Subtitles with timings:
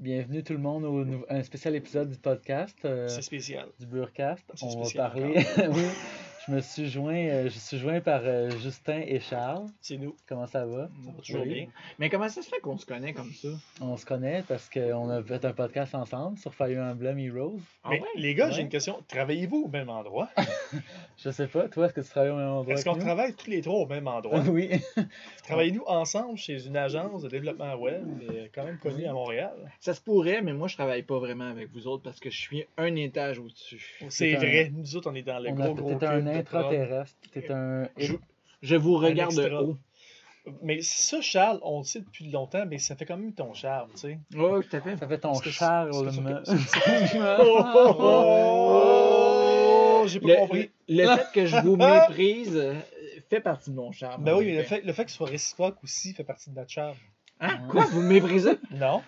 [0.00, 2.74] Bienvenue tout le monde au un spécial épisode du podcast.
[2.86, 3.68] euh, C'est spécial.
[3.78, 4.50] du Burcast.
[4.62, 5.34] On va spécial parler.
[5.58, 5.82] oui,
[6.50, 9.66] je me suis joint, euh, je suis joint par euh, Justin et Charles.
[9.80, 10.16] C'est nous.
[10.26, 10.88] Comment ça va?
[11.04, 11.54] Ça va toujours Oui.
[11.54, 11.66] bien.
[12.00, 13.48] Mais comment ça se fait qu'on se connaît comme ça?
[13.80, 17.60] On se connaît parce qu'on a fait un podcast ensemble sur Fire Emblem Heroes.
[17.84, 18.06] Ah Mais ouais?
[18.16, 18.52] les gars, Ouais.
[18.52, 18.96] j'ai une question.
[19.08, 20.28] Travaillez-vous au même endroit?
[21.22, 22.74] Je sais pas, toi, est-ce que tu travailles au même endroit?
[22.74, 24.40] Est-ce qu'on travaille tous les trois au même endroit?
[24.50, 24.70] Oui.
[25.46, 28.02] Travaillez-nous ensemble chez une agence de développement web,
[28.54, 29.52] quand même connue à Montréal?
[29.80, 32.38] Ça se pourrait, mais moi je travaille pas vraiment avec vous autres parce que je
[32.38, 33.98] suis un étage au-dessus.
[34.08, 34.72] C'est un- vrai.
[34.74, 37.12] Nous autres, on est dans le On gros, a- gros un intraterrestre.
[37.32, 37.88] T'es un.
[37.96, 38.14] Je,
[38.62, 39.76] je vous regarde de haut.
[40.62, 43.90] Mais ça, Charles, on le sait depuis longtemps, mais ça fait quand même ton charme,
[43.92, 44.18] tu sais.
[44.34, 44.96] Oui, tout à fait.
[44.96, 45.90] Ça fait ton Est-ce que- Charles.
[46.08, 47.38] est-ce que me- ça-
[48.32, 50.70] Oh, j'ai pas Le, compris.
[50.88, 51.76] le fait que je vous
[52.08, 52.74] méprise euh,
[53.28, 54.24] fait partie de mon charme.
[54.24, 56.50] Ben en oui, mais le fait, le fait que ce soit réciproque aussi fait partie
[56.50, 56.96] de notre charme.
[57.40, 57.58] Hein?
[57.70, 57.84] Quoi?
[57.86, 58.58] Vous me méprisez?
[58.72, 59.02] Non?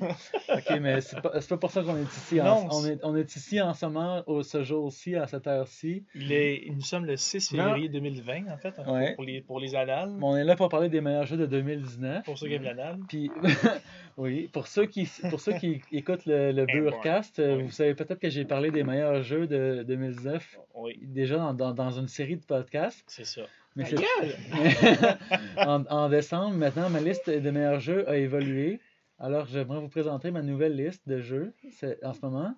[0.00, 2.40] Ok, mais c'est pas, c'est pas pour ça qu'on est ici.
[2.40, 5.46] en- Non, on, est, on est ici en ce moment, au, ce jour-ci, à cette
[5.46, 6.04] heure-ci.
[6.14, 7.64] Il est, nous sommes le 6 Non.
[7.64, 9.14] février 2020, en fait, hein, Ouais.
[9.14, 10.12] pour, les, pour les annales.
[10.22, 12.24] On est là pour parler des meilleurs jeux de 2019.
[12.24, 12.98] Pour ceux qui aiment l'annale.
[13.08, 13.30] Puis,
[14.16, 17.94] oui, pour ceux qui, pour ceux qui écoutent le, le Eh, Burcast, euh, vous savez
[17.94, 22.08] peut-être que j'ai parlé des meilleurs jeux de 2019 Oui, déjà dans, dans, dans une
[22.08, 23.04] série de podcasts.
[23.06, 23.42] c'est ça.
[23.76, 23.84] Mais
[25.56, 28.80] en, en décembre, maintenant, ma liste de meilleurs jeux a évolué.
[29.18, 31.54] Alors, j'aimerais vous présenter ma nouvelle liste de jeux
[32.02, 32.54] en ce moment.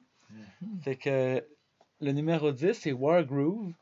[0.82, 1.44] C'est que
[2.00, 3.72] le numéro 10, c'est Wargroove.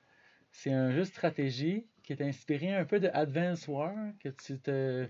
[0.52, 4.58] C'est un jeu de stratégie qui est inspiré un peu de Advance War, que tu
[4.58, 5.06] te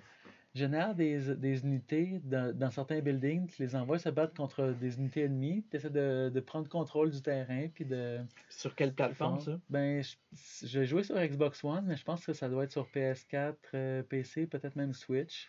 [0.54, 4.96] génères des, des unités dans, dans certains buildings, tu les envoies se battre contre des
[4.96, 8.18] unités ennemies, tu essaies de, de prendre contrôle du terrain, puis de...
[8.48, 9.60] Sur quelle plateforme ça?
[9.70, 12.88] Ben, je- j'ai joué sur Xbox One, mais je pense que ça doit être sur
[12.88, 15.48] PS4, euh, PC, peut-être même Switch.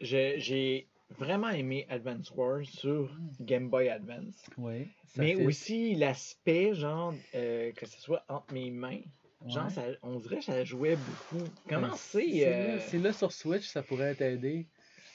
[0.00, 3.10] J'ai vraiment aimé Advance Wars sur
[3.40, 4.44] Game Boy Advance.
[4.58, 4.88] Oui.
[5.16, 9.00] Mais fait- aussi l'aspect, genre, euh, que ce soit entre mes mains.
[9.46, 9.70] Genre, Ouais.
[9.70, 11.44] ça, on dirait que ça jouait beaucoup.
[11.68, 12.28] Comment c'est?
[12.30, 14.68] C'est euh, là, c'est là sur Switch, ça pourrait t'aider.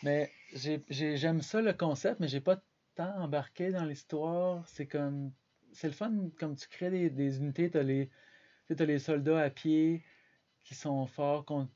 [0.03, 2.61] Mais j'ai- j'ai- j'aime ça le concept, mais j'ai pas
[2.95, 4.67] tant embarqué dans l'histoire.
[4.67, 5.31] C'est comme.
[5.73, 8.09] C'est le fun, comme tu crées des, des unités, t'as les,
[8.75, 10.03] t'as les soldats à pied
[10.63, 11.71] qui sont forts contre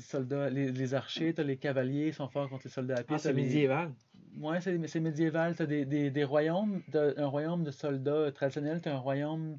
[0.00, 3.16] soldats, les, les archers, t'as les cavaliers sont forts contre les soldats à pied.
[3.16, 3.92] Ah, c'est t'as les- médiéval.
[4.40, 5.54] Ouais, c'est c'est médiéval.
[5.54, 9.58] T'as des, des, des royaumes, t'as un royaume de soldats traditionnels, t'as un royaume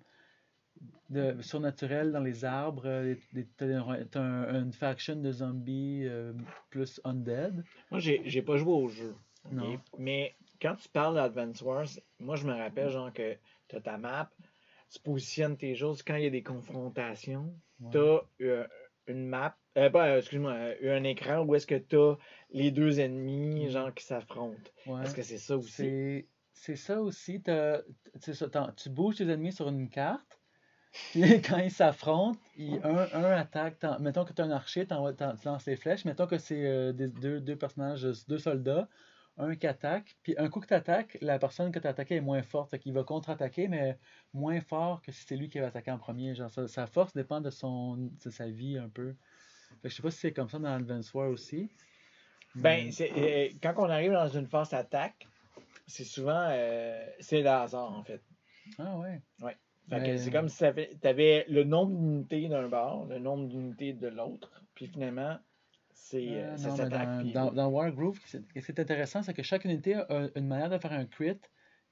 [1.09, 3.15] de surnaturel dans les arbres, euh,
[3.57, 4.21] t'as un t'as
[4.59, 6.33] une faction de zombies euh,
[6.69, 7.63] plus undead.
[7.91, 9.13] Moi, j'ai j'ai pas joué au jeu.
[9.51, 9.79] Non.
[9.99, 11.87] Mais quand tu parles d'Advance Wars,
[12.19, 13.35] moi, je me rappelle, genre, que
[13.67, 14.29] tu as ta map,
[14.89, 17.53] tu positionnes tes choses quand il y a des confrontations.
[17.79, 17.91] Ouais.
[18.37, 18.67] Tu as
[19.07, 22.15] une map, euh, pas, euh, excuse-moi, euh, un écran où est-ce que tu as
[22.51, 23.69] les deux ennemis, Mhm.
[23.71, 24.69] genre, qui s'affrontent.
[24.85, 25.03] Ouais.
[25.03, 25.71] Est-ce que c'est ça aussi?
[25.71, 27.41] C'est c'est ça aussi.
[27.45, 27.81] ça,
[28.77, 30.39] tu bouges tes ennemis sur une carte.
[31.13, 33.77] Puis quand ils s'affrontent, ils- un, un attaque.
[33.99, 36.05] Mettons que tu as un archer, tu lances les flèches.
[36.05, 38.87] Mettons que c'est euh, des- deux, deux personnages, deux soldats.
[39.37, 40.15] Un qui attaque.
[40.21, 42.69] Puis un coup que tu attaques, la personne que tu as attaquée est moins forte.
[42.69, 43.97] Fait qu'il va contre-attaquer, mais
[44.33, 46.35] moins fort que si c'est lui qui va attaquer en premier.
[46.35, 49.15] Genre, sa, sa force dépend de, son, de sa vie un peu.
[49.81, 51.69] Fait que je sais pas si c'est comme ça dans Advance War aussi.
[52.55, 55.27] Ben, mais- c'est, euh, quand on arrive dans une phase attaque,
[55.87, 58.21] c'est souvent, euh, c'est le hasard, en fait.
[58.77, 59.19] Ah ouais.
[59.89, 63.49] Fait que Mais- c'est comme si tu avais le nombre d'unités d'un bord, le nombre
[63.49, 65.37] d'unités de l'autre, puis finalement,
[65.93, 66.89] c'est, euh, s'attaque.
[66.89, 70.47] dans, puis- dans, dans Wargroove, ce qui est- intéressant, c'est que chaque unité a une
[70.47, 71.39] manière de faire un crit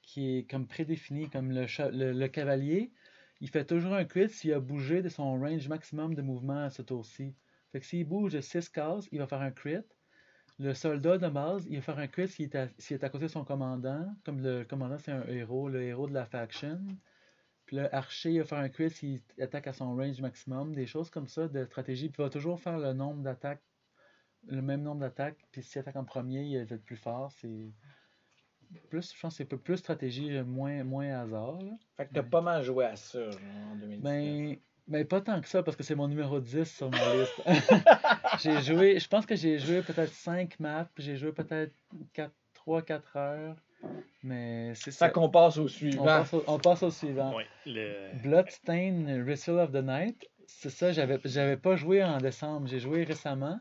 [0.01, 1.29] qui est comme prédéfinie.
[1.29, 1.65] Comme le,
[2.13, 2.91] le cavalier,
[3.39, 6.69] il fait toujours un crit s'il a bougé de son range maximum de mouvement à
[6.69, 7.33] ce tour-ci.
[7.71, 9.77] Fait que s'il bouge de 6 cases, il va faire un crit.
[10.59, 13.09] Le soldat de base, il va faire un crit s'il est, à, s'il est à
[13.09, 14.13] côté de son commandant.
[14.25, 16.79] Comme le commandant, c'est un héros, le héros de la faction.
[17.65, 20.75] Puis le archer, il va faire un crit s'il attaque à son range maximum.
[20.75, 22.09] Des choses comme ça de stratégie.
[22.09, 23.63] Puis il va toujours faire le nombre d'attaques
[24.47, 27.31] le même nombre d'attaques, puis s'il attaque en premier, il va être plus fort.
[27.31, 27.71] C'est
[28.89, 31.59] plus, je pense, que c'est un peu plus stratégie, euh, moins, moins hasard.
[31.61, 31.71] là.
[31.97, 33.39] Fait que t'as pas mal joué à ça, genre,
[33.71, 34.01] en 2019.
[34.03, 34.57] Ben,
[34.87, 37.41] ben, pas tant que ça, parce que c'est mon numéro 10 sur ma liste.
[38.41, 41.73] j'ai joué, je pense que j'ai joué peut-être 5 maps, puis j'ai joué peut-être
[42.65, 43.55] 3-4 heures.
[44.23, 45.07] Mais c'est ça.
[45.07, 46.05] Fait qu'on passe au On suivant.
[46.05, 47.35] passe au, on passe au suivant.
[47.35, 48.15] Ouais, le...
[48.21, 53.03] Bloodstain Ritual of the Night, c'est ça, j'avais j'avais pas joué en décembre, j'ai joué
[53.03, 53.59] récemment.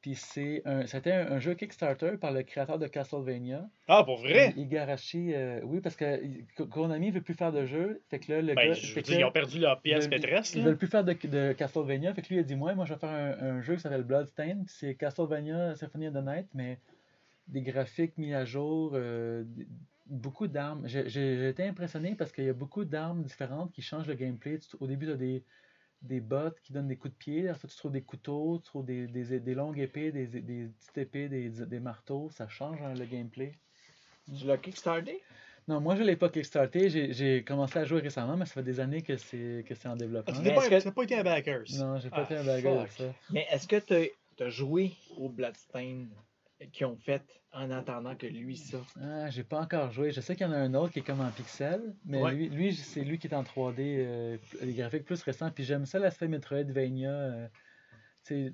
[0.00, 4.18] Puis c'est un c'était un, un jeu Kickstarter par le créateur de Castlevania, Ah, pour
[4.18, 4.54] vrai?
[4.56, 5.34] Igarashi.
[5.34, 6.20] euh, oui, parce que
[6.56, 9.02] Ko- Konami veut plus faire de jeu, fait que là le Ben, gars, je veux
[9.02, 10.54] dire, là, ils ont perdu leur pièce ils- maîtresse.
[10.54, 10.66] ils là.
[10.66, 12.94] veulent plus faire de, de Castlevania, fait que lui il a dit moi, moi je
[12.94, 16.46] vais faire un, un jeu qui s'appelle Bloodstain, puis c'est Castlevania Symphony of the Night,
[16.54, 16.78] mais
[17.48, 19.44] des graphiques mis à jour, euh,
[20.06, 20.86] beaucoup d'armes.
[20.86, 24.14] J'ai j'ai- j'ai été impressionné parce qu'il y a beaucoup d'armes différentes qui changent le
[24.14, 24.58] gameplay.
[24.80, 25.44] Au début, tu as des,
[26.02, 27.48] des bots qui donnent des coups de pied.
[27.48, 30.98] Après, tu trouves des couteaux, tu trouves des, des, des longues épées, des, des petites
[30.98, 32.30] épées, des, des marteaux.
[32.30, 33.54] Ça change hein, le gameplay.
[34.38, 35.20] Tu l'as kickstarté?
[35.66, 36.88] Non, moi, je ne l'ai pas kickstarté.
[36.88, 39.88] J'ai j'ai commencé à jouer récemment, mais ça fait des années que c'est que c'est
[39.88, 40.34] en Ah, développement.
[40.34, 41.64] tu Mais n'as pas, est-ce que- tu n'as pas été un backers.
[41.78, 43.14] Non, j'ai pas Ah, fait un ça.
[43.30, 46.06] Mais est-ce que tu as joué au Bloodstain
[46.72, 47.22] qu'ils ont fait
[47.52, 48.96] en attendant que lui sorte?
[49.00, 50.10] Ah, j'ai pas encore joué.
[50.10, 52.34] Je sais qu'il y en a un autre qui est comme en pixel, mais Ouais.
[52.34, 55.50] lui, lui c'est lui qui est en 3D, euh, les graphiques plus récents.
[55.50, 57.10] Puis j'aime ça l'aspect Metroidvania.
[57.10, 57.48] euh,
[58.24, 58.52] tu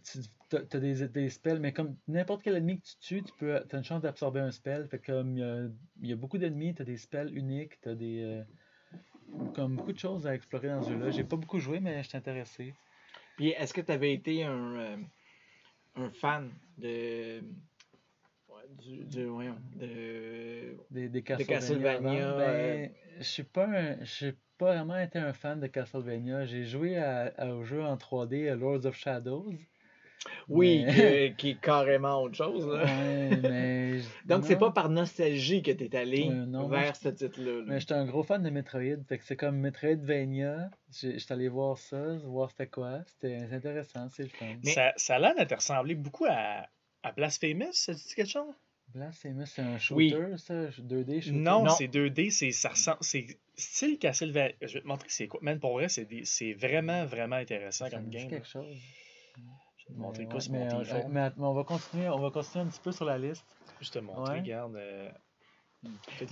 [0.52, 3.64] as, des, des spells, mais comme n'importe quel ennemi que tu tues, tu peux, as
[3.72, 4.86] une chance d'absorber un spell.
[4.88, 5.66] Fait que comme il y a,
[6.02, 8.22] il y a beaucoup d'ennemis, tu as des spells uniques, tu as des.
[8.22, 8.44] euh,
[9.54, 11.10] comme beaucoup de choses à explorer dans ce jeu-là.
[11.10, 12.74] J'ai pas beaucoup joué, mais je suis intéressé.
[13.36, 14.96] Puis est-ce que tu avais été un, euh,
[15.96, 17.42] un fan de.
[18.82, 20.76] Du, du- voyons, de.
[20.90, 22.28] Des, des Castlevania, Castlevania.
[22.30, 22.40] avant.
[22.40, 26.44] euh, Ben, je suis pas un, je suis pas vraiment été un fan de Castlevania.
[26.44, 29.52] J'ai joué à, à- au jeu en 3D euh, Lords of Shadows.
[30.48, 32.66] Oui, Mais- que- qui est carrément autre chose.
[32.66, 32.84] là.
[32.84, 36.96] Ouais, mais Donc, c'est pas par nostalgie que tu es allé Ouais, non, moi, vers
[36.96, 37.58] ce titre-là.
[37.58, 37.64] là.
[37.66, 40.70] Mais j'étais un gros fan de Metroid, fait que c'est comme Metroidvania.
[40.92, 43.00] J'ai- J'étais allé voir ça, voir c'était quoi.
[43.06, 44.46] C'était intéressant, c'est le fun.
[44.64, 46.66] Mais- Ça, ça a l'air de te ressembler beaucoup à,
[47.04, 48.54] à Blasphemous, ça dit quelque chose?
[48.88, 50.10] Blasphemous, c'est un Oui.
[50.10, 51.30] shooter, ça, 2D shooter?
[51.38, 51.70] Non, Non.
[51.70, 54.54] c'est 2D, c'est ça ressemble, c'est style Castlevania.
[54.60, 55.40] Je vais te montrer c'est quoi.
[55.42, 58.28] Man, pour vrai, c'est des- c'est vraiment, vraiment intéressant ça comme me dit game.
[58.30, 58.76] quelque chose.
[59.36, 61.12] Je vais te montrer Mais quoi ouais, mais, mon euh, téléphone.
[61.12, 63.44] mais on va continuer, on va continuer un petit peu sur la liste.
[63.80, 64.38] Je te montre, Ouais.
[64.40, 64.76] regarde.
[64.76, 65.10] euh,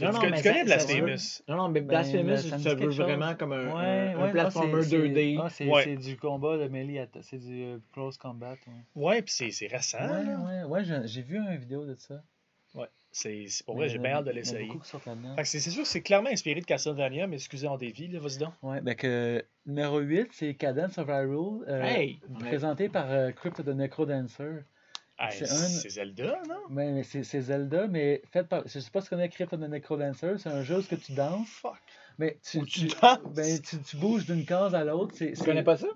[0.00, 1.42] Non, non, tu mais connais ça- Blasphemous?
[1.48, 3.00] Non, non, mais Ben, Blasphemous, ça me ça dit veut chose.
[3.00, 5.38] vraiment comme un, un- un ouais, non, platformer c'est- c'est- 2D.
[5.40, 5.82] Ah, c'est Ouais.
[5.84, 8.54] c'est du combat de melee, c'est du euh, close combat.
[8.66, 9.98] Ouais, Ouais, puis c'est c'est récent.
[9.98, 12.22] ouais, ouais, ouais, j'ai vu une vidéo de ça.
[12.74, 12.86] Ouais.
[13.10, 14.70] C'est c'est- pour vrai, j'ai bien hâte de l'essayer.
[15.44, 18.38] C'est c'est sûr que c'est clairement inspiré de Castlevania, mais excusez en dévie, là, vas-y
[18.38, 18.54] donc.
[18.62, 22.20] Ouais, ben que numéro 8, c'est Cadence of Hyrule, euh, Hey!
[22.40, 24.62] présenté par euh, Crypt of the Necrodancer.
[25.22, 26.56] Hey, C'est un- Zelda, non?
[26.70, 28.66] Mais c'est Zelda, mais fait par.
[28.66, 30.88] Je sais pas si tu connais Crypt of the Necrodancer, c'est un jeu où ce
[30.88, 31.48] que tu danses.
[31.48, 31.78] Fuck.
[32.18, 33.18] Mais tu, Où tu tu- danses?
[33.34, 35.14] ben, tu, tu bouges d'une case à l'autre.
[35.16, 35.86] c'est- Tu connais pas ça?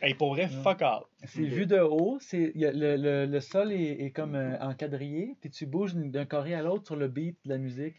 [0.00, 0.62] Hey, pour vrai, Non.
[0.62, 1.02] fuck all.
[1.24, 4.36] C'est vu de haut, c'est il y a le, le, le sol est, est comme
[4.36, 7.96] euh, encadrillé, puis tu bouges d'un carré à l'autre sur le beat de la musique.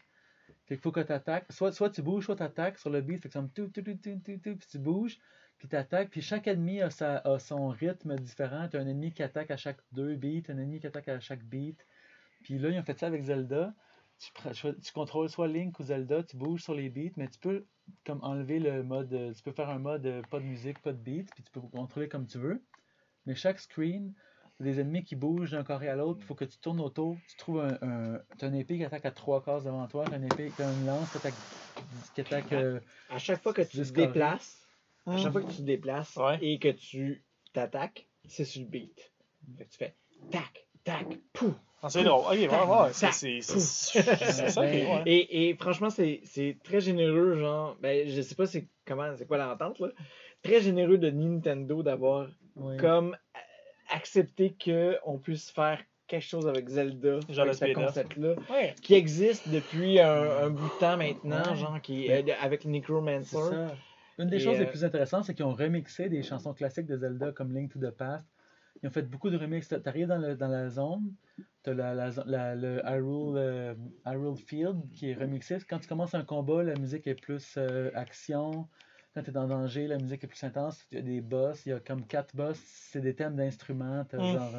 [0.66, 1.44] Fait qu'il faut que tu attaques.
[1.50, 3.20] Soit, soit tu bouges, soit tu attaques sur le beat.
[3.20, 5.18] Fait que ça me tout, tout, tout, tout, tout, tout, puis tu bouges,
[5.60, 6.08] puis tu attaques.
[6.10, 8.66] Puis chaque ennemi a, sa, a son rythme différent.
[8.68, 11.20] Tu as un ennemi qui attaque à chaque deux beats, un ennemi qui attaque à
[11.20, 11.86] chaque beat.
[12.42, 13.74] Puis là, ils ont fait ça avec Zelda.
[14.18, 14.32] Tu,
[14.82, 17.66] tu contrôles soit Link ou Zelda, tu bouges sur les beats, mais tu peux
[18.06, 19.12] comme enlever le mode.
[19.12, 21.50] euh, Tu peux faire un mode euh, pas de musique, pas de beat, puis tu
[21.50, 22.62] peux contrôler comme tu veux.
[23.26, 24.14] Mais chaque screen,
[24.60, 26.20] des ennemis qui bougent d'un carré à l'autre.
[26.22, 27.16] Il faut que tu tournes autour.
[27.28, 30.06] Tu trouves un, un, t'as une épée qui attaque à trois cases devant toi.
[30.08, 31.34] T'as une épée, t'as une lance qui attaque,
[32.14, 34.59] qui attaque euh, À chaque fois que tu te déplaces,
[35.06, 36.38] à chaque fois que tu te déplaces Ouais.
[36.42, 39.12] et que tu t'attaques, c'est sur le beat.
[39.58, 39.94] Fait que tu fais
[40.30, 41.54] tac, tac, pouf.
[41.82, 42.24] Ah, c'est drôle.
[42.26, 45.02] Ok, ouais, ouais, c'est ça, ouais.
[45.06, 49.26] Et, et franchement, c'est c'est très généreux, genre, ben, je sais pas c'est comment, c'est
[49.26, 49.88] quoi l'entente, là.
[50.42, 52.28] Très généreux de Nintendo d'avoir
[52.78, 58.34] comme a- accepté qu'on puisse faire quelque chose avec Zelda, Genre avec le ce concept-là,
[58.50, 58.74] Ouais.
[58.82, 61.56] qui existe depuis un, un bout de temps maintenant, Ouais.
[61.56, 63.36] genre, qui Ben, avec C'est Necromancer.
[64.20, 66.86] Une des Et, choses les euh, plus intéressantes, c'est qu'ils ont remixé des chansons classiques
[66.86, 68.26] de Zelda comme Link to the Past.
[68.82, 69.68] Ils ont fait beaucoup de remixes.
[69.68, 71.12] Tu arrives dans, le- dans la zone,
[71.64, 73.74] tu as la, la la- le Hyrule, euh,
[74.06, 75.58] Hyrule Field qui est remixé.
[75.68, 78.68] Quand tu commences un combat, la musique est plus euh, action.
[79.14, 80.86] Quand tu es en danger, la musique est plus intense.
[80.92, 82.58] Il y a des boss, il y a comme quatre boss.
[82.64, 84.04] C'est des thèmes d'instruments.
[84.12, 84.18] Mm.
[84.18, 84.54] genre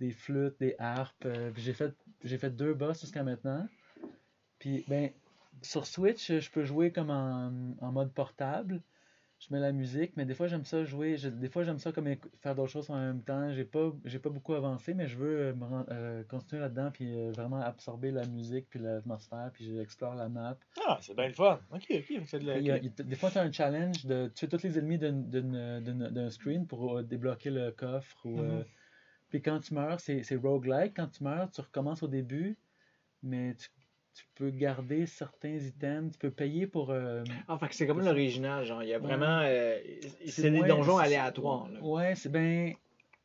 [0.00, 1.28] des flûtes, des harpes.
[1.56, 1.94] j'ai fait,
[2.24, 3.68] j'ai fait deux boss jusqu'à maintenant.
[4.58, 5.10] Puis, ben,
[5.62, 8.82] sur Switch, je peux jouer comme en, en mode portable.
[9.38, 11.16] Je mets la musique, mais des fois j'aime ça jouer.
[11.16, 13.50] je- des fois j'aime ça comme faire d'autres choses en même temps.
[13.54, 17.14] J'ai pas, j'ai pas beaucoup avancé, mais je veux euh, me euh, continuer là-dedans puis
[17.16, 20.58] euh, vraiment absorber la musique puis l'atmosphère puis j'explore la map.
[20.86, 21.58] Ah, c'est bien le fun.
[21.70, 22.54] Ok, ok, c'est de la.
[22.78, 26.66] Puis, il des fois tu as un challenge de tuer tous les ennemis d'un screen
[26.66, 28.26] pour débloquer le coffre.
[28.26, 28.64] Ou, Mhm.
[29.30, 30.94] Puis quand tu meurs, c'est c'est roguelike.
[30.96, 32.58] Quand tu meurs, tu recommences au début,
[33.22, 33.68] mais tu,
[34.14, 36.12] tu peux garder certains items.
[36.12, 36.90] Tu peux payer pour.
[36.90, 39.40] euh, Ah, fait que c'est comme l'original, genre, il y a vraiment.
[39.42, 39.78] euh,
[40.26, 41.80] C'est des donjons aléatoires, là.
[41.80, 42.74] Ouais, c'est ben.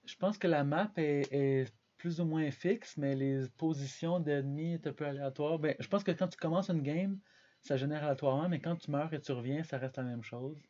[0.06, 4.74] Je pense que la map est, est plus ou moins fixe, mais les positions d'ennemis
[4.76, 5.58] est un peu aléatoire.
[5.58, 7.20] Ben, je pense que quand tu commences une game,
[7.62, 10.62] ça génère aléatoirement, mais quand tu meurs et tu reviens, ça reste la même chose.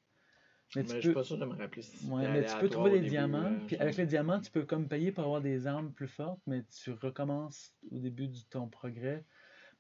[0.76, 2.56] Mais Mais tu je suis peux, pas sûr de me rappeler si ouais, mais tu
[2.60, 3.44] peux trouver des début, diamants.
[3.44, 6.40] euh, Puis avec les diamants, tu peux comme payer pour avoir des armes plus fortes,
[6.48, 9.26] mais tu recommences au début de ton progrès.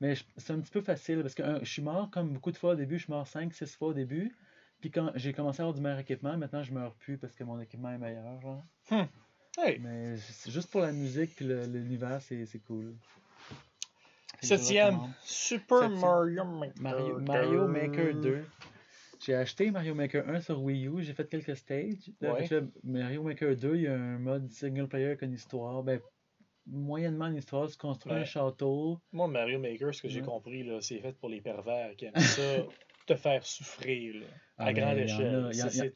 [0.01, 2.71] Mais c'est un petit peu facile parce que je suis mort comme beaucoup de fois
[2.73, 2.97] au début.
[2.97, 4.35] Je suis mort 5-6 fois au début.
[4.81, 7.43] Puis quand j'ai commencé à avoir du meilleur équipement, maintenant je meurs plus parce que
[7.43, 8.41] mon équipement est meilleur.
[8.41, 8.63] Genre.
[9.57, 12.93] Hey, Mais c'est juste pour la musique puis l'univers, c'est c'est cool.
[14.41, 14.99] Septième.
[15.23, 15.99] Super Septième.
[16.01, 16.81] Mario Maker.
[16.81, 18.45] Mario, Mario Maker 2.
[19.25, 22.11] J'ai acheté Mario Maker 1 sur Wii U, j'ai fait quelques stages.
[22.21, 22.47] Là, Ouais.
[22.83, 25.81] Mario Maker 2, il y a un mode single player avec une histoire.
[25.83, 25.99] Ben,
[26.67, 28.19] moyennement une histoire, tu construis Ouais.
[28.22, 29.00] un château.
[29.12, 32.41] Moi, Mario Maker, ce que j'ai compris, c'est fait pour les pervers qui aiment ça,
[33.07, 34.25] te faire souffrir là,
[34.57, 35.50] Ah, à mais grande échelle.
[35.50, 35.93] des-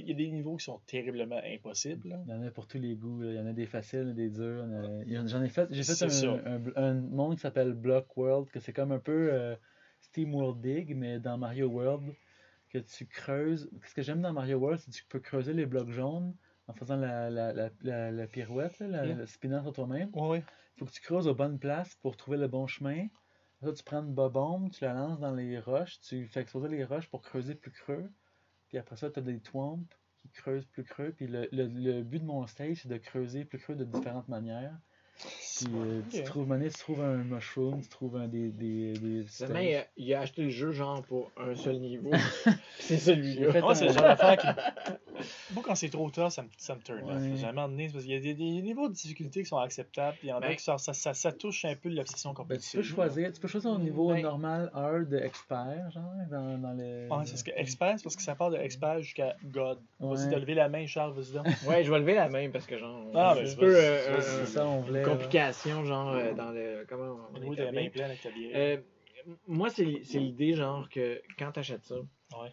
[0.00, 2.08] Il y a des niveaux qui sont terriblement impossibles.
[2.08, 2.22] là.
[2.26, 3.22] Il y en a pour tous les goûts.
[3.22, 3.30] là.
[3.32, 4.64] Il y en a des faciles, des durs.
[5.26, 5.94] J'en ai fait, j'ai fait
[6.46, 9.56] un, un monde qui s'appelle Block World, que c'est comme un peu euh,
[10.00, 12.14] Steam World Dig, mais dans Mario World,
[12.70, 13.68] que tu creuses.
[13.84, 16.34] Ce que j'aime dans Mario World, c'est que tu peux creuser les blocs jaunes
[16.68, 19.18] en faisant la, la, la, la, la pirouette, là, la, Mm.
[19.18, 20.10] le spinant sur toi-même.
[20.14, 20.44] Ouais, ouais.
[20.76, 23.06] Il faut que tu creuses aux bonnes places pour trouver le bon chemin.
[23.62, 26.84] Là, tu prends une bobombe, tu la lances dans les roches, tu fais exploser les
[26.84, 28.10] roches pour creuser plus creux.
[28.68, 29.86] Puis après ça, tu as des twomps
[30.18, 31.12] qui creusent plus creux.
[31.12, 34.28] Puis le, le, le but de mon stage, c'est de creuser plus creux de différentes
[34.28, 34.76] manières.
[35.56, 38.48] Puis euh, tu, trouves, mané, tu trouves un mushroom, tu trouves un des.
[38.50, 42.10] des, des il a, il a acheté le jeu genre pour un seul niveau.
[42.80, 43.60] c'est celui-là.
[43.60, 44.46] Moi, c'est le genre d'affaire qui.
[45.54, 47.10] Moi, quand c'est trop tough, ça me, ça me turn off.
[47.22, 47.36] Ouais.
[47.36, 50.26] J'ai donné, parce qu'il y a des, des niveaux de difficulté qui sont acceptables, puis
[50.26, 52.58] il y en a Ben- qui sont- ça, ça, ça touche un peu l'obsession Ben,
[52.58, 56.02] tu peux choisir, tu peux choisir au niveau Ben- normal, hard, expert, genre,
[56.32, 57.06] dans, dans le.
[57.08, 59.78] Ouais, c'est parce que expert, c'est parce que ça part de expert jusqu'à God.
[60.00, 60.30] Vas-y, Ouais.
[60.32, 61.46] t'as levé la main, Charles, vas-y donc.
[61.68, 63.04] Ouais, je vais lever la main parce que genre.
[63.14, 63.80] Ah, c'est ben, un c'est- peu c'est-
[64.10, 65.02] euh, C'est un- ça, on voulait.
[65.04, 65.16] Une là.
[65.16, 66.84] complication, genre, euh, dans le.
[66.88, 67.90] Comment on Oui, t'as la main établit.
[67.90, 68.50] pleine avec ta bière.
[68.54, 68.76] Euh,
[69.46, 72.50] moi, c'est c'est l'idée, genre, que quand t'achètes ça, Ouais.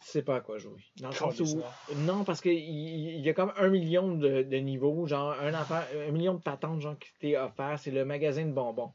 [0.00, 0.80] tu sais pas à quoi jouer.
[1.00, 1.62] Dans le sens où-
[1.96, 2.24] non.
[2.24, 6.10] Parce qu'il il y a comme un million de, de niveaux, genre, un, affaire, un
[6.12, 7.78] million de patentes, genre, qui t'est offert.
[7.78, 8.92] C'est le magasin de bonbons.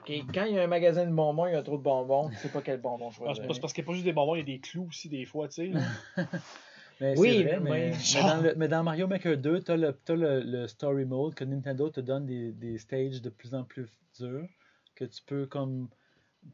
[0.00, 0.12] OK?
[0.34, 2.36] Quand il y a un magasin de bonbons, il y a trop de bonbons, tu
[2.36, 3.46] sais pas quel bonbon Ah, choisir.
[3.46, 4.86] pas- c'est parce qu'il n'y a pas juste des bonbons, il y a des clous
[4.88, 5.80] aussi, des fois, tu sais.
[7.00, 9.92] Mais Oui, vrai, mais- mais, dans le- mais dans Mario Maker 2, tu as, le,
[10.04, 13.62] t'as le, le story mode que Nintendo te donne des, des stages de plus en
[13.64, 13.86] plus
[14.18, 14.48] durs
[14.96, 15.88] que tu peux comme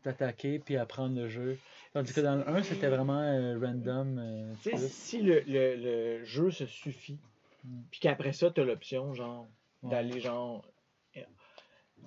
[0.02, 1.58] t'attaquer puis apprendre le jeu.
[1.92, 4.18] Tandis que dans le 1, c'était vraiment euh, random.
[4.18, 7.18] euh, Tu sais, si le, le, le jeu se suffit,
[7.66, 7.80] Mm.
[7.90, 9.46] puis qu'après ça, t'as l'option, genre,
[9.82, 9.90] Ouais.
[9.90, 10.62] d'aller, genre,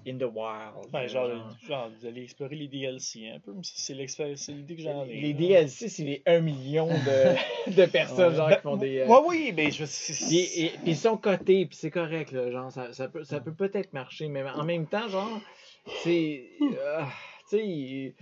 [0.06, 0.90] in the wild.
[0.92, 1.58] Ben, genre, genre.
[1.68, 5.20] genre, vous allez explorer les DLC un peu, mais c'est l'idée que j'en ai.
[5.22, 5.34] Les.
[5.34, 8.36] DLC, c'est les 1 million de, de personnes, Ouais.
[8.36, 9.00] genre, qui font des.
[9.00, 12.94] euh, Ouais, oui, mais je Puis, ils sont cotés, puis c'est correct, là, genre, ça,
[12.94, 15.42] ça peut ça peut peut-être marcher, mais en même temps, genre,
[16.04, 16.50] c'est...
[16.62, 17.02] euh,
[17.50, 18.16] tu sais,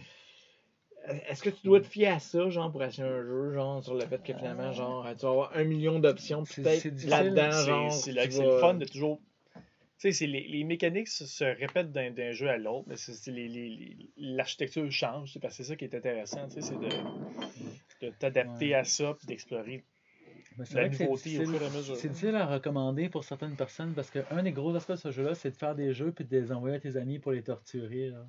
[1.30, 3.94] est-ce que tu dois te fier à ça, genre, pour acheter un jeu, genre, sur
[3.94, 7.92] le fait que finalement, genre, tu vas avoir un million d'options, peut-être là-dedans, c'est- genre,
[7.92, 9.20] c'est le fun de toujours.
[9.98, 13.32] Tu sais, c'est les, les mécaniques se, se répètent d'un jeu à l'autre, mais c'est
[14.18, 18.12] l'architecture change, c'est parce que c'est ça qui est intéressant, tu sais, c'est de, de
[18.20, 18.74] t'adapter Ouais.
[18.74, 19.84] à ça d'explorer
[20.58, 21.96] et à mesure.
[21.96, 25.36] C'est difficile à recommander pour certaines personnes parce qu'un des gros aspects de ce jeu-là,
[25.36, 28.10] c'est de faire des jeux puis de les envoyer à tes amis pour les torturer.
[28.10, 28.28] là.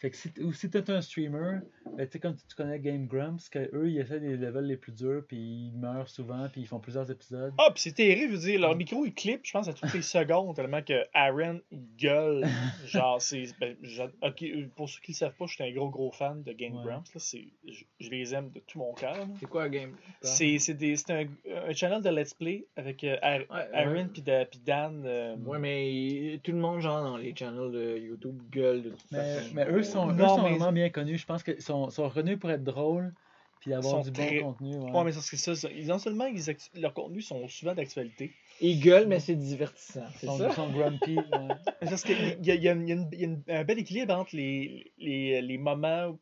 [0.00, 1.58] Fait que si, ou si t'es un streamer,
[1.96, 4.78] ben, tu sais, comme tu, connais Game Grumps, que eux ils essaient des levels les
[4.78, 7.52] plus durs puis ils meurent souvent puis ils font plusieurs épisodes.
[7.58, 9.92] Ah, puis c'est terrible, je veux dire, leur micro il clip, je pense, à toutes
[9.92, 12.46] les secondes, tellement que Aaron il gueule.
[12.86, 13.44] Genre, c'est.
[13.60, 16.10] ben, j'a- ok, euh, pour ceux qui le savent pas, je suis un gros gros
[16.12, 16.84] fan de Game Ouais.
[16.84, 17.12] Grumps.
[17.14, 19.26] Là, c'est- je, je les aime de tout mon cœur.
[19.38, 19.92] C'est quoi, game?
[20.22, 21.26] C'est c'est des- c'est un,
[21.68, 24.06] un channel de Let's Play avec euh, Ar- Ouais, Aaron ouais.
[24.10, 25.02] puis da- puis Dan.
[25.04, 29.12] euh, Ouais, mais tout le monde, genre, dans les channels de YouTube, gueule de toute
[29.12, 29.50] Mais, façon.
[29.54, 31.18] mais eux sont, eux Non, sont mais- vraiment bien connus.
[31.18, 33.12] Je pense qu'ils sont, sont reconnus pour être drôles
[33.60, 34.74] puis avoir Sont du très- bon contenu.
[34.76, 34.90] ouais.
[34.90, 35.68] Ouais, mais c'est ça, ça.
[35.70, 38.32] Ils, non seulement ils actu- leurs contenus sont souvent d'actualité,
[38.62, 40.48] Ils gueulent, mais c'est divertissant, Ils c'est sont, ça?
[40.48, 41.16] ils sont grumpy.
[41.16, 41.48] ouais.
[41.80, 43.26] parce qu'il y a, il y a une- il y a une- il y a
[43.26, 46.18] une- un bel équilibre entre les, les, les moments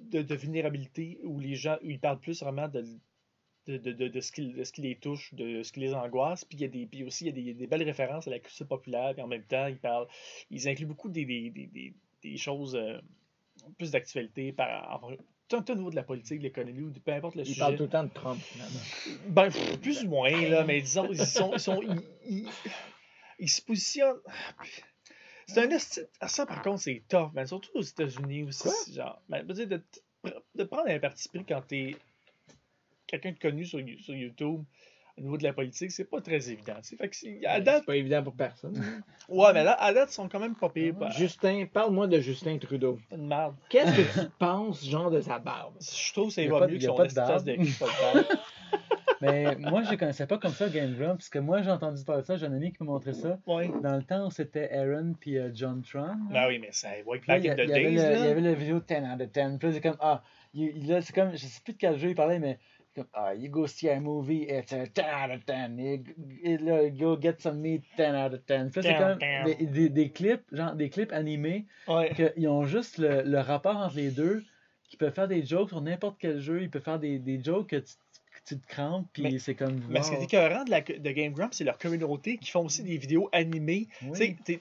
[0.00, 2.84] de, de vulnérabilité où les gens où ils parlent plus vraiment de,
[3.68, 5.94] de, de, de, de ce, qui, de ce qui les touche, de ce qui les
[5.94, 6.44] angoisse.
[6.44, 8.30] Puis, il y a des, puis aussi, il y a des, des belles références à
[8.30, 9.12] la culture populaire.
[9.14, 10.06] Puis en même temps, ils parlent.
[10.50, 12.98] Ils incluent beaucoup des, des, des, des, choses euh,
[13.78, 15.00] plus d'actualité par
[15.48, 17.60] tant au niveau de la politique, de l'économie ou de peu importe le Ils sujet.
[17.60, 18.80] parlent tout le temps de Trump, finalement.
[19.28, 21.52] Ben, plus ou moins, là, mais disons, ils sont.
[21.54, 22.48] Ils, sont, ils, ils-
[23.38, 24.20] ils se positionnent.
[25.46, 25.78] C'est un
[26.20, 27.46] ah, Ça, par contre, c'est tough, man.
[27.46, 28.68] Surtout aux États-Unis aussi.
[28.92, 29.82] Genre, ben, de,
[30.54, 31.96] de prendre un parti pris quand t'es
[33.06, 34.64] quelqu'un de connu sur, sur YouTube
[35.18, 36.74] au niveau de la politique, c'est pas très évident.
[36.82, 38.74] c'est- Ben, date, C'est pas évident pour personne.
[39.28, 40.92] ouais, mais là, à date, ils sont quand même pas payés.
[40.96, 42.98] Ah par Justin, parle-moi de Justin Trudeau.
[43.12, 43.54] une merde.
[43.70, 45.74] Qu'est-ce que tu penses, genre, de sa barbe?
[45.80, 47.56] Je trouve que ça va pas de- mieux que y a son pas de.
[49.22, 52.20] Mais moi, je connaissais pas comme ça Game Grumps, parce que moi, j'ai entendu parler
[52.20, 53.38] de ça, j'ai un ami qui m'a montré ça.
[53.46, 53.70] Ouais.
[53.82, 56.00] Dans le temps c'était Aaron puis euh, John Tron.
[56.02, 56.16] là.
[56.30, 57.84] Ben oui, mais ça, ouais, Là, back il y, in the il y avait days,
[57.84, 58.30] le, il y là.
[58.30, 59.58] avait la vidéo 10 out of 10.
[59.58, 61.96] Puis là, c'est comme, ah, il- il- là, c'est comme, je sais plus de quel
[61.98, 62.58] jeu il parlait, mais
[62.96, 65.78] comme, ah, you go see a movie, it's a 10 out of 10.
[65.78, 68.70] You, là, go get some meat, 10 out of 10.
[68.72, 69.18] Puis là, c'est comme
[69.58, 72.12] des, des, des clips, genre des clips animés, Ouais.
[72.34, 74.42] qu'ils ont juste le, le rapport entre les deux,
[74.88, 77.68] qui peuvent faire des jokes sur n'importe quel jeu, il peut faire des, des jokes
[77.68, 77.94] que tu,
[78.46, 79.80] tu te crampes, puis c'est comme.
[79.88, 82.64] Mais ce qui est écœurant de, la, de Game Grumps, c'est leur communauté qui font
[82.64, 83.88] aussi des vidéos animées.
[84.02, 84.10] Oui.
[84.12, 84.60] Tu sais, t'es-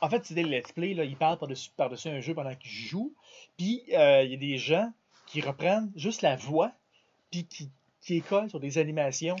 [0.00, 2.70] en fait, c'est des let's play, là, ils parlent par-dessus par-dessus un jeu pendant qu'ils
[2.70, 3.12] jouent.
[3.58, 4.90] Puis, euh, il y a des gens
[5.26, 6.72] qui reprennent juste la voix,
[7.30, 7.70] puis qui,
[8.00, 9.36] qui écolent sur des animations.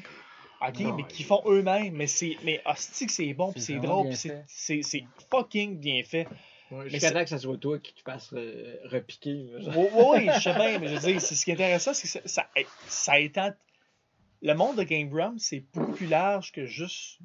[0.66, 1.94] OK, Non, mais qui font eux-mêmes.
[1.94, 4.44] Mais c'est mais hostie que c'est bon, puis C'est drôle, puis c'est- fait.
[4.46, 6.26] c'est c'est fucking bien fait.
[6.70, 9.50] Ouais, Mais Jusqu'à temps que ça soit toi qui te fasse euh, repiquer.
[9.74, 9.86] Oui,
[10.26, 12.28] oui, je sais bien, mais je veux dire, c'est- ce qui est intéressant, c'est que
[12.28, 12.46] ça, ça,
[12.86, 13.50] ça étend.
[14.42, 17.18] Le monde de Game Grumps, c'est beaucoup plus large que juste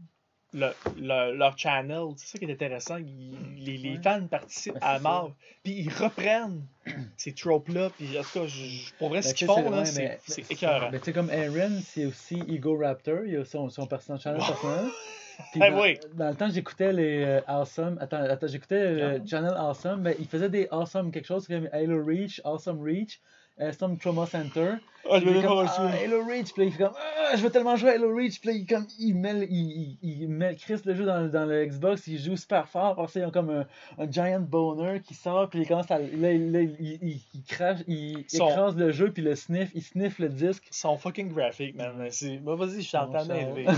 [0.56, 2.06] le, le- leur channel.
[2.18, 2.98] C'est ça qui est intéressant.
[2.98, 5.32] Ils- les, fans participent Ben, à mort.
[5.64, 6.64] Puis ils reprennent
[7.18, 7.90] ces tropes-là.
[7.98, 10.02] Puis en tout cas, je- pour vrai, Ben, ce tu qu'ils font, c'est- là, c'est
[10.04, 10.90] mais- c'est écœurant.
[10.90, 14.40] Ben, tu sais, comme Aaron, c'est aussi Ego Raptor, il a son, son personnage channel
[14.42, 14.86] personnel.
[15.52, 16.00] Puis Ah dans, oui.
[16.14, 17.98] dans le temps, j'écoutais les euh, Awesome.
[18.00, 20.02] Attends, attends j'écoutais le channel Awesome.
[20.02, 23.20] Ben, il faisait des Awesome quelque chose comme Halo Reach, Awesome Reach,
[23.60, 24.74] Awesome Trauma Center.
[25.10, 25.90] Ah, je vais comme, voir ah.
[26.04, 28.52] Halo Reach, puis il fait comme ah, je veux tellement jouer à Halo Reach, puis
[28.56, 31.46] il, comme, il met, le- il, il, il met Chris le jeu dans, le- dans
[31.46, 35.00] le Xbox, il joue super fort, après ça, ils ont comme un, un giant boner
[35.02, 38.48] qui sort, puis il commence à, là, il- là, il, il, il crache, il Son-
[38.50, 40.68] écrase le jeu, puis le sniff, il sniffe le disque.
[40.72, 42.08] Sont fucking graphiques, man.
[42.10, 43.64] C'est- bah, vas-y, je ça élevé.
[43.66, 43.72] va.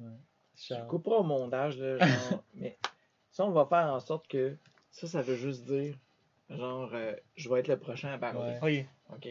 [0.00, 0.06] Ouais.
[0.56, 2.76] Je couperai au montage, là, genre, mais
[3.30, 4.56] ça, on va faire en sorte que
[4.90, 5.94] ça, ça veut juste dire,
[6.56, 8.38] genre, euh, je vais être le prochain à parler.
[8.40, 8.58] Ouais.
[8.62, 8.84] Oui.
[9.14, 9.28] OK?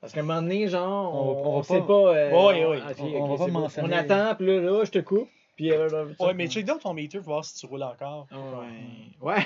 [0.00, 1.92] Parce qu'à un moment donné, genre, On on, sait pas- pas.
[2.16, 2.78] euh, Ouais, ouais.
[2.78, 5.28] ok, On- va pas attend, puis là, là, je te coupe.
[5.56, 7.82] Puis, euh, là, ça- Ouais, mais check donc ton meter pour voir si tu roules
[7.84, 8.26] encore.
[8.32, 9.34] Ouais.
[9.36, 9.44] Ouais.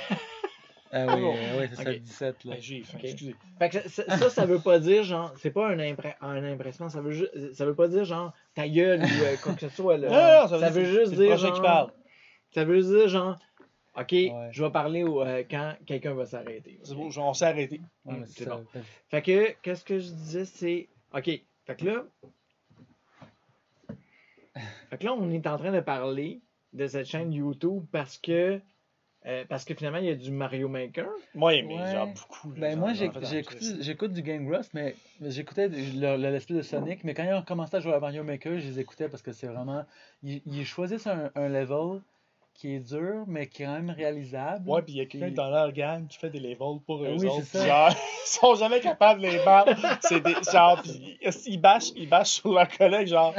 [0.92, 1.98] Ah oui, euh, oui, c'est ça, Ok.
[1.98, 2.54] 17 là.
[2.54, 3.04] Ben, J'ai faim, Ok.
[3.04, 3.34] excusez.
[3.58, 6.88] Fait que ça, ça, ça veut pas dire, genre, c'est pas un, impré un impressement,
[6.88, 9.98] ça veut, ça veut pas dire, genre, ta gueule ou euh, quoi que ce soit.
[9.98, 10.08] Là.
[10.08, 11.90] Non, non, ça veut c'est- juste dire, prochain genre, qui parle.
[12.54, 13.36] ça veut dire, genre,
[13.98, 14.48] ok, Ouais.
[14.52, 16.78] je vais parler au, euh, quand quelqu'un va s'arrêter.
[16.82, 17.80] C'est bon, on s'est arrêté.
[18.04, 18.60] Ouais, c'est ça.
[19.08, 22.04] Fait que, qu'est-ce que je disais, c'est, ok, fait que là,
[24.90, 26.40] fait que là, on est en train de parler
[26.72, 28.60] de cette chaîne YouTube parce que,
[29.26, 31.08] euh, parce que finalement, il y a du Mario Maker.
[31.34, 31.92] Oui, mais Ouais.
[31.92, 32.52] genre beaucoup.
[32.52, 33.76] là, Ben genre, moi, le écouté- Christ.
[33.82, 37.34] j'écoute du Game Rust, mais j'écoutais le, le let's play de Sonic, mais quand ils
[37.34, 39.84] ont commencé à jouer à Mario Maker, je les écoutais parce que c'est vraiment...
[40.22, 42.00] Ils, ils choisissent un, un level
[42.56, 44.68] qui est dur, mais qui est quand même réalisable.
[44.68, 47.08] Ouais, puis il y a quelqu'un dans leur gang qui fait des levels pour eux
[47.10, 47.64] Ah oui, autres.
[47.66, 47.90] Genre,
[48.24, 49.74] ils sont jamais capables de les battre.
[50.02, 50.34] C'est des.
[50.50, 50.82] Genre,
[51.46, 53.34] ils bâchent, ils bâchent sur leur collègue, genre.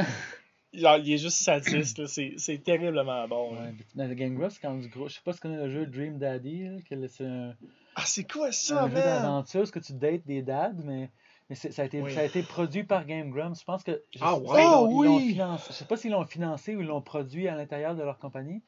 [0.73, 2.07] Genre, il est juste sadiste, là.
[2.07, 3.53] C'est c'est terriblement bon.
[3.55, 3.61] là.
[3.95, 5.07] Ouais, Rust, c'est quand même du gros...
[5.07, 7.53] Je sais pas si tu connais le jeu Dream Daddy, là, que le- c'est un,
[7.95, 11.09] Ah, c'est quoi ça, un jeu d'aventure, ce que tu dates des dads, mais...
[11.49, 12.13] Mais ça a, été, Oui.
[12.13, 13.57] ça a été produit par Game Grumps.
[13.57, 14.03] Je pense que.
[14.13, 14.61] je Ah sais- ouais?
[14.61, 15.29] ils Ah ils l'ont oui!
[15.33, 18.19] financé- Je sais pas s'ils l'ont financé ou ils l'ont produit à l'intérieur de leur
[18.19, 18.61] compagnie.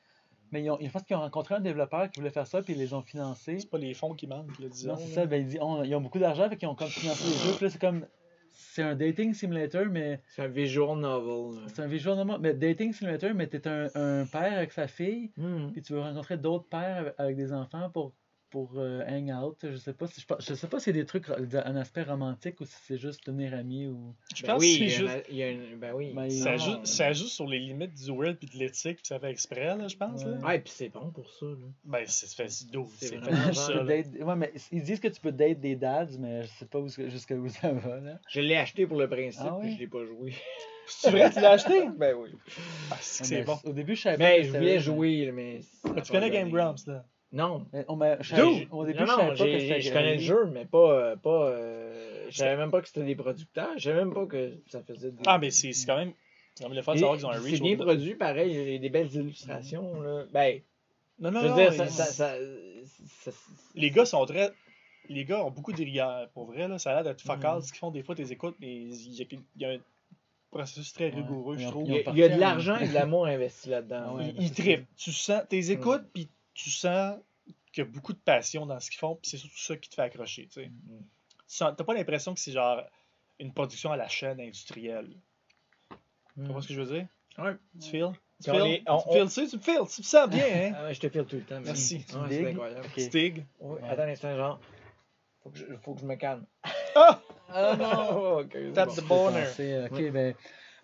[0.51, 2.73] Mais ils ont, je pense qu'ils ont rencontré un développeur qui voulait faire ça, puis
[2.73, 3.59] ils les ont financés.
[3.59, 4.93] C'est pas les fonds qui manquent, là, disons.
[4.93, 5.25] Non, c'est ça.
[5.25, 7.55] Ben, ils, disent- on- ils ont beaucoup d'argent, fait qu'ils ont comme financé les jeux.
[7.55, 8.05] Puis là, c'est comme.
[8.51, 10.21] C'est un dating simulator, mais.
[10.27, 11.61] C'est un visual novel.
[11.61, 11.67] là.
[11.73, 12.39] C'est un visual normal.
[12.41, 15.71] Mais dating simulator, mais t'es un, un père avec sa fille, Hmm.
[15.71, 18.13] puis tu veux rencontrer d'autres pères avec, avec des enfants pour,
[18.49, 19.57] pour euh, hang out.
[19.63, 22.65] Je sais pas si je, sais pas si c'est des trucs, un aspect romantique ou
[22.65, 24.13] si c'est juste devenir amis ou.
[24.35, 25.25] Je Ben pense oui, que il c'est juste.
[25.29, 26.11] il y a une- Ben oui.
[26.15, 26.57] Ben, Ça Non.
[26.57, 29.77] joue, ça joue sur les limites du world puis de l'éthique, puis ça fait exprès,
[29.77, 30.23] là, je pense.
[30.23, 30.31] Ouais.
[30.31, 30.37] Là.
[30.47, 31.45] Ouais, puis c'est bon pour ça.
[31.45, 31.55] Là.
[31.85, 35.21] Ben, c'est fait d'où C'est C'est vraiment ça, date- ouais, mais ils disent que tu
[35.21, 37.99] peux date des dads, mais je sais pas où- jusqu'où ça va.
[37.99, 38.19] Là.
[38.29, 39.67] Je l'ai acheté pour le principe, Ah oui?
[39.67, 40.33] puis je l'ai pas joué.
[40.87, 41.87] C'est vrai, tu l'as acheté?
[41.97, 42.29] ben oui.
[42.91, 43.57] Ah, c'est bon.
[43.63, 44.23] Au début, je savais pas.
[44.23, 45.59] Mais que je voulais jouer, mais.
[45.85, 46.49] Mais ça a tu connais Game.
[46.49, 47.05] Grumps, là?
[47.31, 47.65] Non.
[47.71, 48.67] mais on Dude!
[48.71, 49.81] Au début, non, je savais non, pas que c'était.
[49.81, 50.91] je connais le jeu, mais pas.
[50.91, 53.69] euh, pas euh, je savais même pas que c'était des producteurs.
[53.77, 55.21] Je savais même pas que ça faisait des.
[55.27, 56.13] Ah, mais c'est c'est quand même.
[56.69, 58.79] Le fun de Et savoir qu'ils ont un C'est bien produit, pareil, il y a
[58.79, 60.01] des belles illustrations.
[60.01, 60.25] Là.
[60.33, 60.59] Ben,
[61.19, 61.55] Non, non, je veux non.
[61.57, 62.33] dire, ça, ça, ça,
[63.21, 63.31] ça-
[63.75, 64.51] Les gars sont très.
[65.07, 66.29] Les gars ont beaucoup de rigueur.
[66.33, 67.61] Pour vrai, là, ça a l'air d'être fuck Mm.
[67.61, 67.91] ce qu'ils font.
[67.91, 69.77] Des fois, tu les écoutes, mais il y a, il y a un
[70.51, 71.87] processus très rigoureux, je trouve.
[71.87, 74.15] il, y a, ont il y a de parti l'argent et de l'amour investi là-dedans.
[74.17, 74.33] Ouais.
[74.37, 74.87] Ils, ils trippent.
[74.97, 76.27] Tu sens, tu les écoutes, puis
[76.63, 77.17] tu sens
[77.71, 79.89] qu'il y a beaucoup de passion dans ce qu'ils font, puis c'est surtout ça qui
[79.89, 80.47] te fait accrocher.
[80.47, 80.67] Tu sais.
[80.67, 81.01] Mm.
[81.47, 82.81] Sens- T'as pas l'impression que c'est genre
[83.39, 85.09] une production à la chaîne industrielle.
[86.35, 87.07] Tu comprends ce que je veux dire?
[87.37, 87.55] Ouais.
[87.81, 88.11] Tu feels?
[88.43, 88.83] Tu feels?
[88.87, 90.73] on- Tu feels, tu feels, tu me sens bien, hein?
[90.77, 91.59] Ah je te file tout le temps.
[91.61, 91.95] Merci.
[91.97, 92.87] Ouais, Tu c'est incroyable.
[92.97, 93.45] Stig.
[93.59, 93.79] Ouais.
[93.83, 94.59] Attends un instant, genre.
[95.43, 96.45] Faut que je, faut que je me calme.
[96.95, 97.21] Ah!
[97.51, 98.95] Ah Oh, c'est Tap bon.
[98.95, 99.85] the boner.
[99.85, 100.11] Ok, Ouais.
[100.11, 100.35] ben.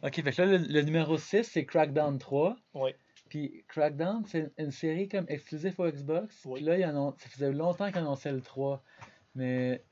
[0.02, 2.56] Ok, fait que là, le, le numéro 6, c'est Crackdown 3.
[2.74, 2.92] Oui.
[3.30, 6.42] Puis Crackdown, c'est une série comme exclusive au Xbox.
[6.46, 6.56] Oui.
[6.56, 6.84] Puis là, ils
[7.18, 8.84] ça faisait longtemps qu'ils annonçaient le 3.
[9.34, 9.84] Mais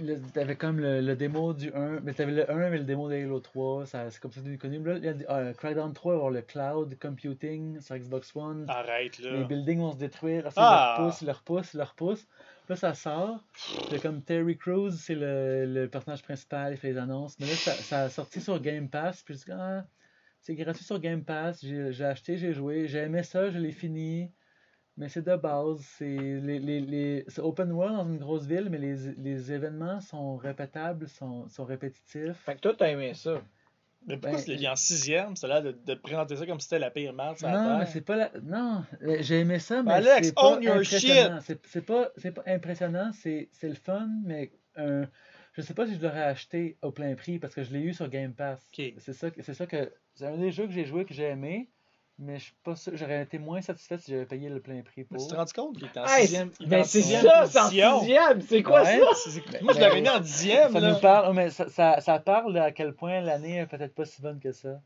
[0.00, 2.00] là, t'avais comme le, le démo du 1.
[2.02, 3.86] Mais t'avais le 1 mais le démo de Halo 3.
[3.86, 4.82] ça- C'est comme ça que c'est connu.
[4.84, 8.36] Là, il y a dit, ah, Crackdown 3 va avoir le cloud computing sur Xbox
[8.36, 8.66] One.
[8.68, 9.44] Arrête, Les là.
[9.44, 10.46] buildings vont se détruire.
[10.46, 10.96] Après, Ah!
[10.98, 12.28] ils le repoussent, ils le repoussent, ils le repoussent.
[12.68, 13.42] Là, ça sort.
[13.90, 17.36] C'est comme Terry Crews, c'est le, le personnage principal, il fait les annonces.
[17.40, 19.22] Mais là, ça, ça a sorti sur Game Pass.
[19.24, 19.84] Puis je dis, ah,
[20.40, 21.60] c'est gratuit sur Game Pass.
[21.64, 22.88] J'ai j'ai acheté, j'ai joué.
[22.88, 24.30] J'ai aimé ça, je l'ai fini.
[24.96, 25.80] Mais c'est de base.
[25.96, 30.00] C'est les, les, les, c'est open world dans une grosse ville, mais les, les événements
[30.00, 32.36] sont répétables, sont, sont répétitifs.
[32.44, 33.40] Fait que toi, t'as aimé ça.
[34.06, 35.34] Mais pourquoi Ben, tu l'as mis en sixième?
[35.42, 37.78] A l'air de, de présenter ça comme si c'était la pire merde sur la Non,
[37.78, 38.30] mais c'est pas la.
[38.42, 41.38] Non, euh, j'ai aimé ça, mais Alex, c'est pas impressionnant.
[41.42, 45.02] C'est c'est pas, c'est pas impressionnant, c'est c'est le fun, mais un.
[45.52, 47.92] Je sais pas si je l'aurais acheté au plein prix parce que je l'ai eu
[47.92, 48.60] sur Game Pass.
[48.98, 49.92] C'est ça, que- c'est ça que.
[50.14, 51.68] C'est un des jeux que j'ai joué que j'ai aimé,
[52.18, 52.96] mais je suis pas sûr.
[52.96, 55.26] J'aurais été moins satisfait si j'avais payé le plein prix Mais pour.
[55.26, 55.78] tu te rends compte?
[55.78, 56.50] Qu'il est en Hey, sixième?
[56.60, 58.40] il est ben en c'est sixième ça, c'est en sixième.
[58.42, 59.00] C'est quoi Ouais.
[59.00, 59.30] ça?
[59.52, 60.92] Ben, Moi, je l'avais ben, mis en dixième, Ça là.
[60.92, 64.22] nous parle, mais ça, ça, ça parle à quel point l'année est peut-être pas si
[64.22, 64.80] bonne que ça.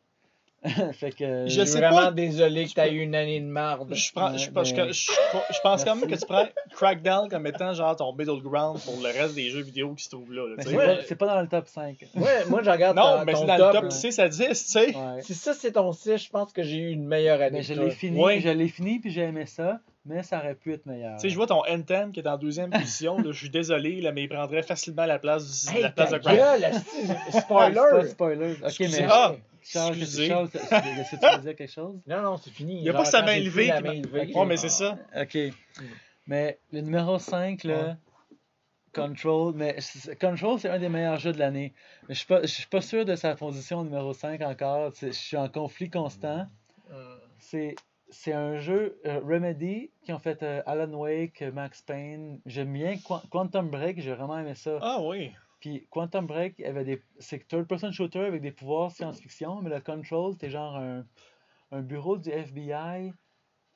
[0.92, 1.46] fait que.
[1.46, 2.10] Je Je suis vraiment pas.
[2.12, 3.94] désolé que t'aies peux- eu une année de marde.
[3.94, 5.12] Je, prends- je, Ouais, je- je-
[5.52, 8.96] je pense quand même que tu prends Crackdown comme étant genre ton middle ground pour
[9.02, 10.42] le reste des jeux vidéo qui se trouvent là.
[10.48, 11.96] là, Mais tu c'est pas, c'est pas dans le top 5.
[12.14, 13.74] Ouais, moi, je regarde non, ton, mais ton c'est dans top.
[13.74, 14.86] le top 6 à 10, tu sais.
[14.96, 15.22] Ouais.
[15.22, 17.58] Si ça, c'est ton 6, je pense que j'ai eu une meilleure année.
[17.58, 18.40] Ben, je l'ai fini, Ouais.
[18.40, 21.16] je l'ai fini puis j'ai aimé ça, mais ça aurait pu être meilleur.
[21.16, 23.18] Tu sais, je vois ton N10 qui est en deuxième position.
[23.22, 26.18] je suis désolé, là, mais il prendrait facilement la place, du, Hey, la place de
[26.18, 26.72] Crackdown.
[27.30, 27.74] spoiler!
[27.90, 28.52] pas spoiler.
[28.64, 29.32] Ok, mais Ah,
[29.64, 29.96] Charles.
[30.04, 32.00] Charles, est-ce tu dire quelque chose?
[32.06, 32.78] Non, non, c'est fini.
[32.78, 34.32] Il y a pas sa main levée La main m'a- levée.
[34.46, 34.98] Mais c'est ça.
[35.16, 35.36] Ok.
[36.26, 37.96] Mais le numéro 5, là,
[38.94, 39.76] Control, mais
[40.20, 41.72] Control, c'est un des meilleurs jeux de l'année.
[42.08, 44.92] Mais je suis pas, suis pas sûr de sa position numéro 5 encore.
[45.00, 46.46] Je suis en conflit constant.
[46.92, 47.16] Euh,
[48.10, 52.38] C'est un jeu euh, Remedy qui ont fait euh, Alan Wake, euh, Max Payne.
[52.46, 54.78] J'aime bien Qu- Quantum Break, j'ai vraiment aimé ça.
[54.80, 55.32] Ah oui.
[55.64, 60.34] Puis Quantum Break avait des c'est third-person shooter avec des pouvoirs science-fiction, mais le Control
[60.34, 61.06] c'était genre un,
[61.70, 63.14] un bureau du FBI.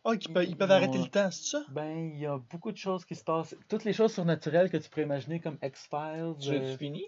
[0.05, 1.65] Ah, ils peuvent, ils peuvent Ils arrêter ont- le temps, c'est ça?
[1.69, 4.77] Ben il y a beaucoup de choses qui se passent, toutes les choses surnaturelles que
[4.77, 6.35] tu pourrais imaginer comme X-Files.
[6.41, 7.05] Tu euh, fini?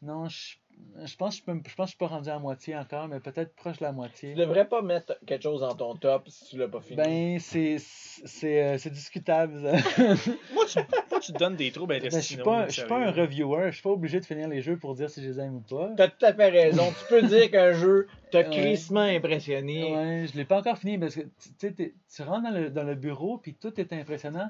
[0.00, 0.56] non, je,
[1.04, 3.08] je pense que je, peux- je pense que je suis pas rendu à moitié encore,
[3.08, 4.30] mais peut-être proche de la moitié.
[4.32, 6.96] Tu devrais pas mettre quelque chose dans ton top si tu l'as pas fini.
[6.96, 9.60] Ben c'est c'est euh, c'est discutable.
[9.60, 9.72] ça.
[10.54, 10.78] Moi, tu,
[11.10, 13.66] moi, tu te donnes des troubles Ben, je suis pas, je suis pas un reviewer,
[13.70, 15.60] je suis pas obligé de finir les jeux pour dire si je les aime ou
[15.60, 15.90] pas.
[15.96, 16.84] T'as tout à fait raison.
[16.90, 18.50] tu peux dire qu'un jeu t'a Ouais.
[18.50, 19.92] crissement impressionné.
[19.92, 21.22] Ouais, je l'ai pas encore fini parce que
[21.68, 24.48] tu rentres dans le, dans le bureau puis tout est impressionnant.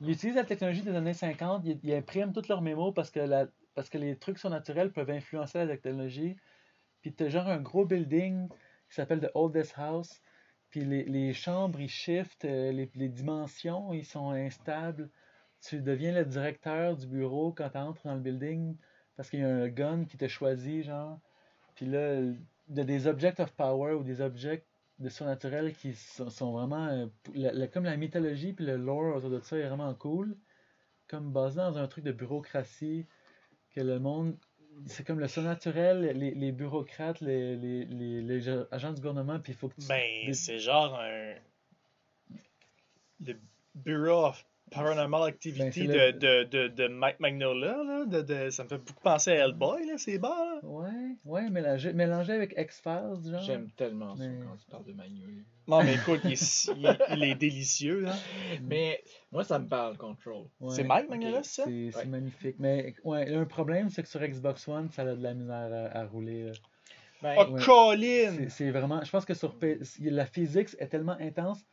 [0.00, 3.20] Ils utilisent la technologie des années 50, ils, ils impriment toutes leurs mémos parce que,
[3.20, 6.36] la, parce que les trucs surnaturels peuvent influencer la technologie.
[7.00, 10.22] Puis t'as genre un gros building qui s'appelle The Oldest House.
[10.70, 15.10] Puis les, les chambres, ils shiftent, euh, les, les dimensions, ils sont instables.
[15.60, 18.76] Tu deviens le directeur du bureau quand tu entres dans le building
[19.16, 21.20] parce qu'il y a un gun qui te choisit, genre.
[21.74, 22.20] Puis là,
[22.76, 24.64] a des objects of power ou des objets
[24.98, 26.86] de surnaturel qui sont, sont vraiment.
[26.88, 30.36] euh, la- la- comme la mythologie puis le lore autour de ça est vraiment cool.
[31.08, 33.06] Comme basé dans un truc de bureaucratie,
[33.72, 34.36] que le monde.
[34.86, 39.56] C'est comme le surnaturel, les, les bureaucrates, les, les, les, agents du gouvernement, puis il
[39.56, 39.86] faut que tu.
[39.86, 41.34] Ben, c'est genre un.
[43.20, 43.36] Le
[43.74, 48.04] Bureau of Paranormal Activity Ben, de, de, de, de Mike Magnola, là.
[48.06, 50.60] De, de- ça me fait beaucoup penser à Hellboy, là, c'est bon, là.
[50.62, 53.42] Ouais, ouais, mélangé, mélangé avec X-Files, genre.
[53.42, 55.44] J'aime tellement ça quand tu parles de Manuel.
[55.68, 58.14] Non, mais écoute, il est, il est- il est délicieux, là.
[58.62, 60.46] Mais moi, ça me parle, Control.
[60.60, 61.64] Ouais, C'est Mike Magnola, c'est ça?
[61.66, 62.04] C'est c'est Ouais.
[62.06, 62.56] magnifique.
[62.58, 65.98] Mais ouais, un problème, c'est que sur Xbox One, ça a de la misère à,
[65.98, 66.44] à rouler.
[66.46, 66.52] là.
[67.22, 67.62] Ben, Oh, Ouais.
[67.62, 68.32] Colin!
[68.36, 69.04] C'est c'est vraiment.
[69.04, 71.64] Je pense que sur P- la physique est tellement intense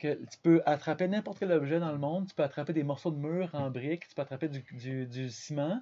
[0.00, 2.26] que tu peux attraper n'importe quel objet dans le monde.
[2.28, 5.30] Tu peux attraper des morceaux de mur en briques, tu peux attraper du, du, du
[5.30, 5.80] ciment.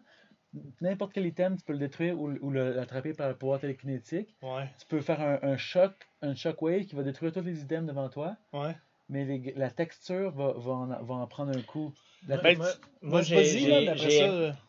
[0.80, 4.34] N'importe quel item, tu peux le détruire ou, ou l'attraper par le pouvoir télékinétique.
[4.42, 7.86] Ouais, Tu peux faire un, un choc, un shockwave qui va détruire tous les items
[7.86, 8.74] devant toi, ouais.
[9.08, 11.94] mais les- la texture va, va, en, va en prendre un coup.
[12.26, 13.22] La moi, moi- tu- moi,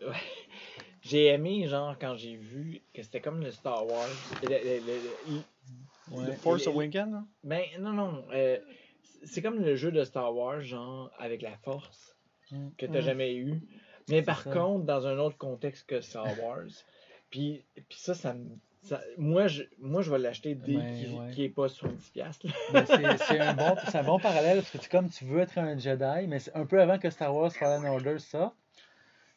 [1.01, 4.09] j'ai- aimé, genre, quand j'ai vu que c'était comme le Star Wars.
[4.43, 7.23] Le- le- le- le- Force Awakens, là?
[7.43, 8.23] Ben, non, non.
[8.33, 8.57] euh,
[9.23, 12.15] c'est comme le jeu de Star Wars, genre, avec la force,
[12.51, 12.69] Mm.
[12.77, 13.03] que t'as Mm.
[13.03, 13.61] jamais eu.
[14.09, 14.51] Mais par ça.
[14.51, 16.65] contre, dans un autre contexte que Star Wars.
[17.29, 18.45] puis, puis ça, ça me,
[18.81, 21.39] ça- moi, je, moi, je vais l'acheter dès Ouais, qu'il ouais.
[21.45, 22.11] est pas 70$.
[22.13, 22.53] piastres, là.
[22.73, 25.39] Mais c'est c'est un, bon, c'est un bon parallèle parce que tu, comme tu veux
[25.41, 28.55] être un Jedi, mais c'est un peu avant que Star Wars Fallen Order sorte.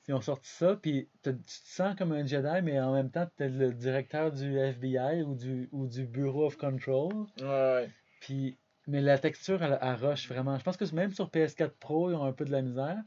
[0.09, 3.29] Ils ont sorti ça, puis tu te sens comme un Jedi, mais en même temps,
[3.37, 7.13] tu es le directeur du FBI ou du, ou du Bureau of Control.
[7.41, 7.91] Ouais, ouais.
[8.21, 10.59] Puis, mais la texture, elle, elle rush vraiment.
[10.59, 12.99] Je pense que même sur PS4 Pro, ils ont un peu de la misère.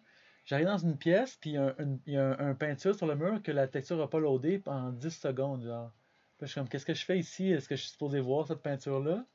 [0.46, 3.08] J'arrive dans une pièce, puis il y a, un, y a un, un peinture sur
[3.08, 5.64] le mur que la texture n'a pas loadé en 10 secondes.
[5.64, 5.92] Genre.
[6.38, 7.50] Puis je suis comme, qu'est-ce que je fais ici?
[7.52, 9.26] Est-ce que je suis supposé voir cette peinture-là?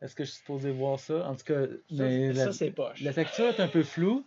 [0.00, 1.28] Est-ce que je suis supposé voir ça?
[1.28, 3.00] En tout cas, Ça, mais ça, la, poche.
[3.02, 4.24] la texture est un peu floue.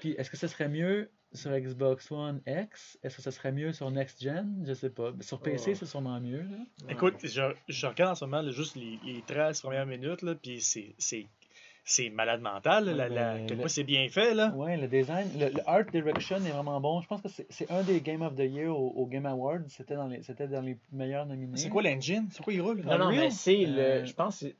[0.00, 2.98] Puis est-ce que ce serait mieux sur Xbox One X?
[3.02, 4.64] Est-ce que ce serait mieux sur Next Gen?
[4.66, 5.12] Je sais pas.
[5.20, 5.74] Sur PC, Oh.
[5.80, 6.42] c'est sûrement mieux.
[6.42, 6.56] Là.
[6.86, 6.92] Ouais.
[6.92, 10.34] Écoute, je, je regarde en ce moment là, juste les, les 13 premières minutes, là,
[10.34, 11.26] puis c'est, c'est,
[11.84, 14.34] c'est malade mental, là, la, la, quel le- point c'est bien fait.
[14.34, 14.50] Là.
[14.54, 17.00] Ouais, le design, le, le art direction est vraiment bon.
[17.00, 19.60] Je pense que c'est c'est un des Game of the Year au, au Game Awards.
[19.68, 21.56] C'était dans les, c'était dans les meilleurs nominés.
[21.56, 22.28] C'est quoi l'engine?
[22.30, 22.82] C'est quoi il roule?
[22.82, 24.04] Non, non, mais c'est Euh, le.
[24.06, 24.56] Je pense que c'est.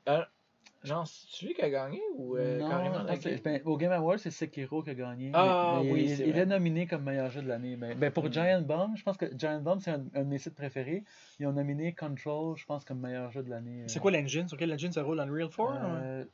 [0.84, 3.92] Euh, genre, c'est celui qui a gagné ou euh, non, carrément je ben, au Game
[3.92, 5.30] Awards, c'est Sekiro qui a gagné.
[5.34, 7.76] Ah, mais- mais oui, il, est nominé comme meilleur jeu de l'année.
[7.76, 8.32] Ben, ben, pour Mm.
[8.32, 11.04] Giant Bomb, je pense que Giant Bomb, c'est un, un de mes sites préférés.
[11.40, 13.84] Ils ont nominé Control, je pense, comme meilleur jeu de l'année.
[13.88, 14.46] C'est quoi l'engine?
[14.48, 16.00] Sur quel engine ça roule Unreal 4 hein?
[16.02, 16.24] Euh,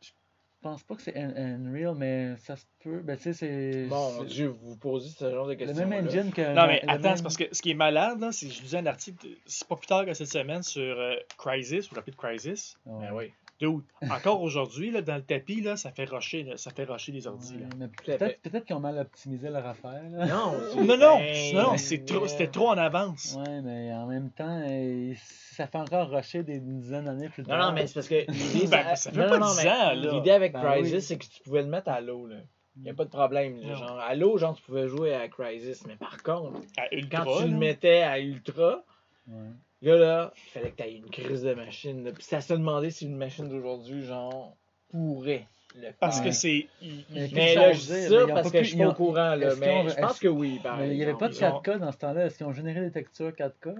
[0.00, 1.34] Je pense pas que c'est un-
[1.66, 3.00] Unreal, mais ça se peut.
[3.00, 3.86] Ben, tu sais, c'est.
[3.88, 5.88] Bon, Dieu, vous posez ce genre de le questions.
[5.88, 6.54] même engine que.
[6.54, 8.52] Non, mais le attends, même- c'est parce que ce qui est malade, là, c'est que
[8.52, 11.90] je lisais un article, de- c'est pas plus tard que cette semaine sur euh, Crysis,
[11.90, 12.76] ou Rapid Crysis.
[12.86, 13.06] Ouais.
[13.08, 13.32] Ben oui.
[13.62, 17.12] Dude, encore aujourd'hui, là, dans le tapis, là, ça fait rusher, là, ça fait rusher
[17.12, 17.54] les ordi.
[17.58, 17.66] là.
[17.78, 20.02] Ouais, peut-être peut-être qu'ils ont mal optimisé leur affaire.
[20.10, 20.26] Là.
[20.26, 20.52] Non,
[20.84, 21.18] Non, non,
[21.54, 23.36] non, c'est trop- c'était trop en avance.
[23.38, 25.12] Ouais, mais en même temps, euh,
[25.52, 27.68] ça fait encore rusher des une dizaine d'années plus Non, tard.
[27.68, 29.92] non, mais c'est parce que l'idée, Ben, ça fait non, pas non, 10 mais ans,
[29.94, 30.12] là.
[30.12, 31.02] L'idée avec Ben Crysis, oui.
[31.02, 32.36] c'est que tu pouvais le mettre à l'eau, là.
[32.82, 33.68] Il a pas de problème, là.
[33.68, 33.74] Non.
[33.76, 35.84] Genre, à l'eau, genre, tu pouvais jouer à Crysis.
[35.86, 38.82] Mais par contre, À Ultra, quand tu le mettais à Ultra,
[39.28, 39.50] Ouais.
[39.82, 42.04] Là, là, il fallait que tu aies une crise de machine.
[42.04, 42.12] là.
[42.12, 44.56] Puis à se demander si une machine d'aujourd'hui, genre,
[44.90, 45.94] pourrait le faire.
[46.00, 46.66] Parce que c'est.
[47.10, 49.54] Mais là, je dis ça Mais parce que je suis pas au courant, là.
[49.58, 51.70] Mais je pense est-ce- que oui, par Mais il n'y avait pas de exemple.
[51.70, 52.26] 4K dans ce temps-là.
[52.26, 53.66] Est-ce qu'ils ont généré des textures 4K?
[53.68, 53.74] Là?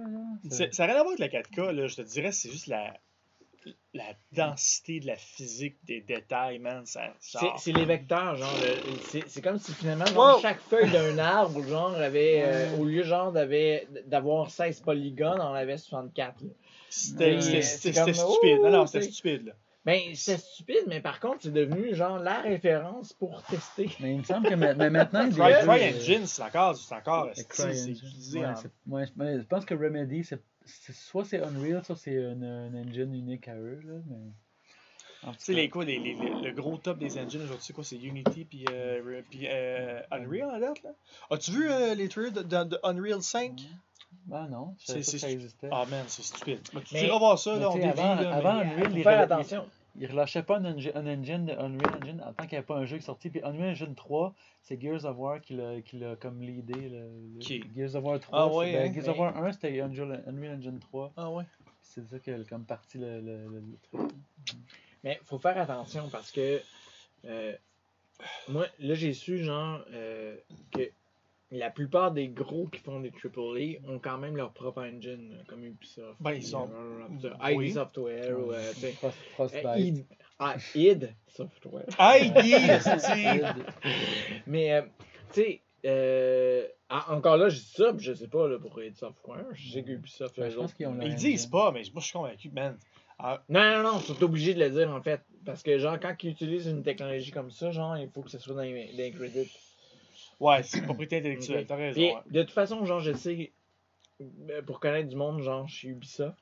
[0.49, 1.87] Ça n'a rien à voir avec la 4K, là.
[1.87, 2.93] Je te dirais, c'est juste la.
[3.93, 6.83] La densité de la physique des détails, man.
[6.85, 7.13] Ça,
[7.57, 8.53] C'est les vecteurs, genre.
[9.09, 10.41] C'est c'est comme si finalement, genre, Wow.
[10.41, 12.41] chaque feuille d'un arbre, genre, avait.
[12.45, 13.31] euh, au lieu, genre,
[14.05, 16.41] d'avoir 16 polygones, on avait 64.
[16.41, 16.49] là.
[16.89, 17.41] C'était
[18.03, 18.59] stupide.
[18.61, 19.53] Non, non, ouh, c'était c'est- stupide, là.
[19.85, 23.89] Ben, c'est stupide, mais par contre, c'est devenu, genre, la référence pour tester.
[23.99, 25.83] Mais il me semble que ma- mais maintenant, il y Cry, a des Cry jeux,
[25.83, 26.77] euh, Engine, c'est encore.
[26.77, 27.25] C'est encore.
[27.27, 28.45] le c'est- utilisé Ouais,
[28.87, 29.05] ouais,
[29.39, 33.55] je- pense que Remedy, c'est- soit c'est Unreal, soit c'est un, un engine unique à
[33.55, 33.79] eux.
[33.85, 34.31] Là, mais...
[35.23, 37.85] Tu sais, les, quoi, les, les- les- le gros top des engines aujourd'hui, c'est quoi
[37.85, 40.89] C'est Unity puis, euh, puis euh, Unreal à date, là
[41.31, 43.61] As-tu vu euh, les trailers de, de- de Unreal 5
[44.33, 45.69] Ah non, je savais C'est- pas que ça existait.
[45.71, 46.59] Ah man, c'est stupide.
[46.73, 49.01] Mais tu Mais- iras voir ça, là, on dévie, avant- là, avant- mais- Unreal, Faut
[49.03, 49.65] faire attention.
[49.95, 52.65] Ils relâchaient pas un, engine- un engine de Unreal Engine en tant qu'il n'y avait
[52.65, 53.29] pas un jeu qui sorti.
[53.29, 57.63] Puis Unreal Engine 3, c'est Gears of War qui l'a qui l'a comme le- Qui?
[57.75, 58.39] Gears of War 3.
[58.39, 58.93] Ah ouais, ben, hein?
[58.93, 61.13] Gears of War 1, c'était Unreal, Unreal Engine 3.
[61.15, 61.43] Ah ouais.
[61.81, 64.11] C'est ça qui a comme parti le, le, le- le truc.
[65.03, 66.59] Mais faut faire attention parce que
[67.25, 67.53] euh,
[68.47, 70.35] moi, là, j'ai su, genre, euh,
[70.71, 70.89] que
[71.53, 75.37] la plupart des gros qui font des AAA ont quand même leur propre engine, là,
[75.47, 76.15] comme Ubisoft.
[76.19, 77.67] Ben, ils sont- euh, Oui.
[77.67, 79.63] ID Software, ou, euh, euh, Frostbite.
[79.77, 80.05] id,
[80.39, 81.85] ah, id Software.
[81.99, 83.41] ID, c'est
[84.47, 84.81] Mais, euh,
[85.33, 88.81] tu sais, euh, ah, encore là, je dis ça, puis je sais pas là, pour
[88.81, 89.45] id Software.
[89.53, 91.71] Je sais que Ubisoft, Ouais, eux je pense autres- qu'ils ont leur Ils disent pas,
[91.71, 92.77] mais moi je suis convaincu, man.
[93.19, 95.21] Ah, Non, non, non, ils sont obligés de le dire en fait.
[95.45, 98.39] Parce que, genre, quand ils utilisent une technologie comme ça, genre, il faut que ce
[98.39, 99.51] soit dans les, dans les credits.
[100.39, 101.67] Ouais, c'est propriété intellectuelle, Ok.
[101.67, 101.93] t'as raison.
[101.99, 102.21] Puis, ouais.
[102.31, 103.51] de toute façon, genre, je sais,
[104.21, 106.37] euh, pour connaître du monde, genre, chez Ubisoft,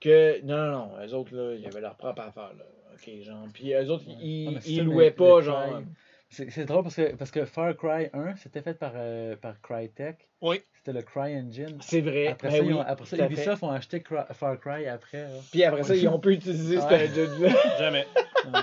[0.00, 2.64] que non, non, non, eux autres, là, ils avaient leur propre affaire, là.
[2.94, 3.46] Ok, genre.
[3.52, 4.14] Puis, eux autres, Ouais.
[4.20, 5.82] ils, Ah, ils ça, louaient mais pas, genre.
[6.30, 9.58] C'est c'est drôle parce que, parce que Far Cry 1, c'était fait par, euh, par
[9.62, 10.28] Crytek.
[10.42, 10.60] Oui.
[10.74, 11.78] C'était le Cry Engine.
[11.80, 12.26] C'est vrai.
[12.26, 13.32] Après ben ça, oui, ils ont- après ça tout à fait.
[13.34, 15.22] Ubisoft ont acheté Cry- Far Cry après.
[15.22, 15.28] là.
[15.50, 16.82] Puis après ça, ils ont pu utiliser Ouais.
[16.82, 17.48] ce engine-là.
[17.78, 18.06] Jamais.
[18.44, 18.60] Ouais.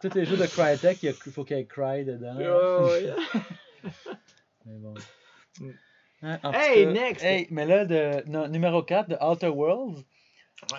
[0.00, 2.34] Tous les jeux de Crytek, il y a- il faut qu'il y ait Cry dedans.
[2.36, 3.12] Ouais.
[4.64, 4.94] Mais bon.
[6.22, 7.24] Hein, Hey, cas, next!
[7.24, 10.04] Hey, mais là, de, non, numéro 4 de Outer Worlds,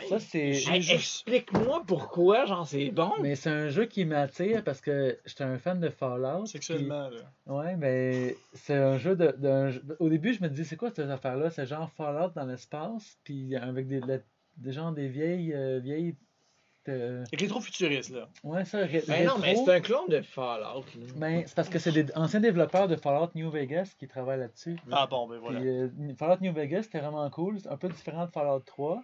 [0.10, 0.52] ça c'est.
[0.54, 3.12] J'ai Hey, juste- Explique-moi pourquoi, genre, c'est bon.
[3.22, 6.46] Mais c'est un jeu qui m'attire parce que j'étais un fan de Fallout.
[6.46, 7.22] Sexuellement, là.
[7.46, 9.34] Ouais, mais c'est un jeu de.
[10.00, 11.50] Au début, je me disais, c'est quoi cette affaire-là?
[11.52, 14.02] C'est genre Fallout dans l'espace, puis avec des,
[14.58, 16.16] des gens, des vieilles, euh, vieilles
[16.88, 18.30] euh, Rétro-futuriste, là.
[18.44, 20.86] Ouais, ça, ré- Ben non, mais c'est un clone de Fallout.
[21.18, 24.78] Ben, c'est parce que c'est des anciens développeurs de Fallout New Vegas qui travaillent là-dessus.
[24.92, 25.60] Ah bon, ben voilà.
[25.60, 27.60] Puis, euh, Fallout New Vegas, c'était vraiment cool.
[27.60, 29.04] C'est un peu différent de Fallout 3.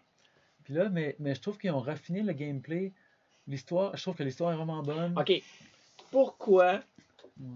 [0.64, 2.92] Puis là, mais, mais je trouve qu'ils ont raffiné le gameplay.
[3.48, 5.14] L'histoire, je trouve que l'histoire est vraiment bonne.
[5.20, 5.32] Ok.
[6.12, 6.82] Pourquoi,
[7.40, 7.48] Ouais.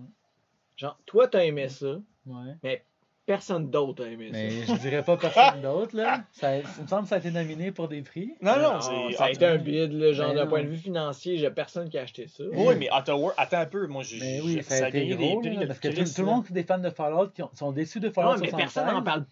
[0.75, 2.81] genre, toi t'as aimé ça, Ouais.
[3.29, 4.73] Personne d'autre a aimé Mais ça?
[4.73, 6.21] je dirais pas personne d'autre, là.
[6.31, 8.33] Ça, il me semble que ça a été nominé pour des prix.
[8.41, 9.15] Non, non, Non, c'est.
[9.17, 11.89] ça a été un bid, là, genre Ben d'un point de vue financier, j'ai personne
[11.89, 12.43] qui a acheté ça.
[12.51, 14.19] Oui, mais Outer World, attends un peu, moi, j'ai.
[14.19, 16.25] Mais oui, ça a été gagné gros, des prix là, de parce que tout, le
[16.25, 18.49] monde qui est des fans de Fallout qui ont- sont déçus de Fallout Non, mais
[18.49, 18.73] 76.
[18.73, 19.25] personne n'en parle.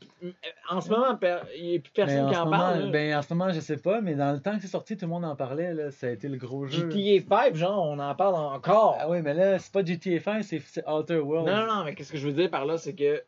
[0.70, 1.18] En ce moment,
[1.58, 2.80] il n'y a plus Mais personne en qui ce en moment, parle.
[2.84, 2.90] là.
[2.92, 5.06] ben, en ce moment, je sais pas, mais dans le temps que c'est sorti, tout
[5.06, 5.74] le monde en parlait.
[5.74, 5.90] Là.
[5.90, 6.88] Ça a été le gros jeu.
[6.92, 8.96] GTA 5, genre, on en parle encore.
[9.00, 11.48] Ah oui, mais là, c'est pas GTA 5, c'est Outer World.
[11.50, 13.24] Non, non, non, mais qu'est-ce que je veux dire par là, c'est que.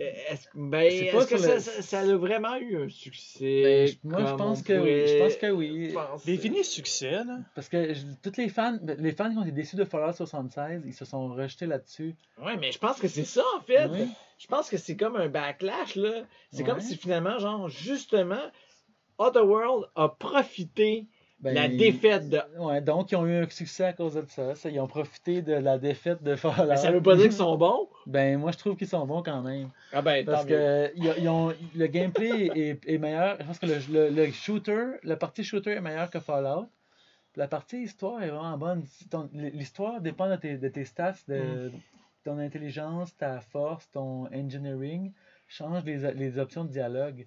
[0.00, 3.96] Est-ce ben, C'est pas est-ce que ça, le- ça, ça a vraiment eu un succès?
[4.04, 5.08] Ben, moi, je pense que oui.
[5.08, 5.94] Je pense que oui.
[6.24, 7.38] Définis succès, là.
[7.56, 10.82] Parce que je- tous les fans, les fans qui ont été déçus de Fallout 76,
[10.86, 12.14] ils se sont rejetés là-dessus.
[12.40, 13.86] Ouais, mais je pense que c'est ça, en fait.
[13.86, 14.06] Oui.
[14.38, 16.22] Je pense que c'est comme un backlash, là.
[16.52, 16.68] C'est Ouais.
[16.68, 18.36] comme si finalement, genre, justement,
[19.18, 21.06] Otherworld a profité
[21.40, 22.40] Ben, la défaite de.
[22.58, 24.56] Ouais, donc ils ont eu un succès à cause de ça.
[24.56, 24.68] ça.
[24.70, 26.68] Ils ont profité de la défaite de Fallout.
[26.68, 27.88] Mais ça veut pas dire qu'ils sont bons?
[28.06, 29.70] Ben, moi, je trouve qu'ils sont bons quand même.
[29.92, 33.36] Ah ben, Parce que ils- ils ont, le gameplay est, est meilleur.
[33.40, 36.66] Je pense que le, le- le shooter, la partie shooter est meilleure que Fallout.
[37.36, 38.82] La partie histoire est vraiment bonne.
[39.32, 41.70] L'histoire dépend de tes, de tes stats, de
[42.24, 45.12] ton intelligence, ta force, ton engineering.
[45.46, 47.26] Change les, les options de dialogue.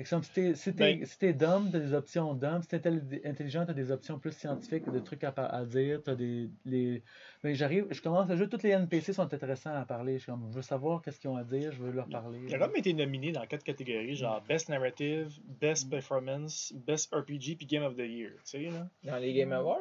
[0.00, 2.62] Exemple, si t'es si Ben- dumb, t'as des options dumb.
[2.62, 6.00] Si t'es intelli- intelligent, t'as des options plus scientifiques, des trucs à, à dire.
[6.04, 6.48] T'as des.
[6.64, 7.02] Les...
[7.42, 10.20] Ben, j'arrive, je commence le jeu, tous les NPC sont intéressants à parler.
[10.20, 12.38] Je, comme, veux savoir qu'est-ce qu'ils ont à dire, je veux leur parler.
[12.46, 15.52] Il a quand même été nominé dans quatre catégories, genre Best Narrative, Mm.
[15.60, 18.88] Best Performance, Best RPG, puis Game of the Year, tu sais, là.
[19.02, 19.80] Dans les Game Awards?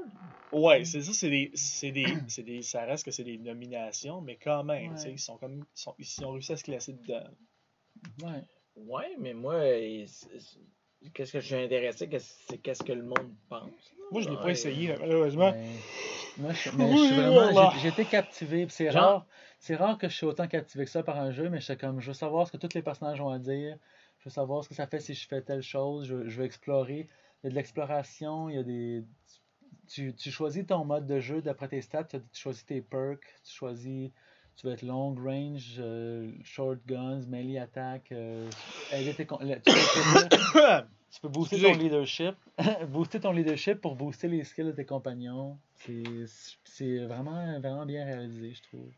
[0.52, 4.22] Ouais, c'est ça, c'est des, c'est des, c'est des, ça reste que c'est des nominations,
[4.22, 6.64] mais quand même, tu sais, ils sont comme, ils, sont, ils ont réussi à se
[6.64, 7.24] classer dedans.
[8.24, 8.42] Ouais.
[8.86, 9.60] Ouais, mais moi,
[11.14, 13.70] qu'est-ce que je suis intéressé, c'est qu'est-ce que le monde pense.
[14.12, 15.52] Moi, je l'ai pas essayé, malheureusement.
[15.52, 15.68] Mais,
[16.38, 17.52] moi, je, mais je suis vraiment.
[17.52, 17.74] voilà.
[17.82, 18.68] j'ai- été captivé.
[18.70, 19.26] C'est Genre- rare,
[19.60, 22.00] c'est rare que je suis autant captivé que ça par un jeu, mais je comme,
[22.00, 23.78] je veux savoir ce que tous les personnages ont à dire.
[24.20, 26.06] Je veux savoir ce que ça fait si je fais telle chose.
[26.08, 27.08] Je, je veux explorer.
[27.44, 29.04] Il y a de l'exploration, il y a des.
[29.88, 33.26] Tu, tu choisis ton mode de jeu d'après tes stats, tu, tu choisis tes perks,
[33.44, 34.12] tu choisis.
[34.58, 38.12] Tu vas être long range, euh, short guns, melee attack.
[38.12, 38.50] euh,
[38.92, 39.46] aider tes con- tu,
[40.54, 40.70] peux,
[41.12, 42.36] tu peux booster ton leadership.
[42.90, 45.60] booster ton leadership pour booster les skills de tes compagnons.
[45.76, 46.04] C'est-
[46.64, 48.90] C'est vraiment, vraiment bien réalisé, je trouve.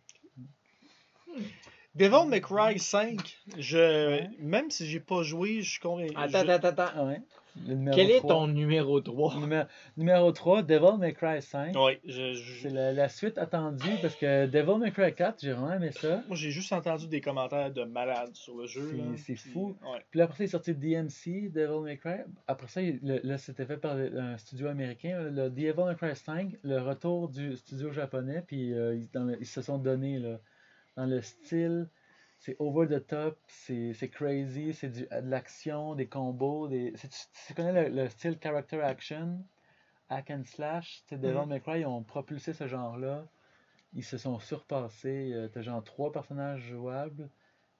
[1.95, 4.29] Devil May Cry 5, je, Ouais.
[4.39, 6.13] même si j'ai pas joué, je suis convaincu.
[6.15, 7.07] Attends, je- attends, attends.
[7.07, 7.21] Ouais.
[7.93, 8.29] Quel est 3.
[8.33, 9.35] ton numéro 3?
[9.39, 9.63] Numéro,
[9.97, 11.75] numéro 3, Devil May Cry 5.
[11.75, 15.51] Ouais, je, je- C'est la, la suite attendue parce que Devil May Cry 4, j'ai
[15.53, 16.21] vraiment aimé ça.
[16.27, 18.87] moi j'ai juste entendu des commentaires de malades sur le jeu.
[18.91, 19.75] C'est- là, c'est puis- fou.
[19.83, 19.99] Ouais.
[20.09, 22.19] Puis là, après ça, il est sorti DMC, Devil May Cry.
[22.47, 25.19] Après ça, il- le- là, c'était fait par un studio américain.
[25.29, 28.43] Le Devil May Cry 5, le retour du studio japonais.
[28.47, 30.39] Puis euh, ils, dans le- ils se sont donnés là,
[30.95, 31.87] dans le style.
[32.39, 36.67] C'est over the top, c'est crazy, c'est du- de l'action, des combos.
[36.69, 36.93] Des...
[36.95, 39.43] Si tu, tu connais le, le style character action,
[40.09, 41.49] hack and slash, tu sais, Devil Mhm.
[41.49, 43.25] May Cry, ils ont propulsé ce genre-là.
[43.93, 45.31] Ils se sont surpassés.
[45.33, 47.29] Euh, T'as genre trois personnages jouables.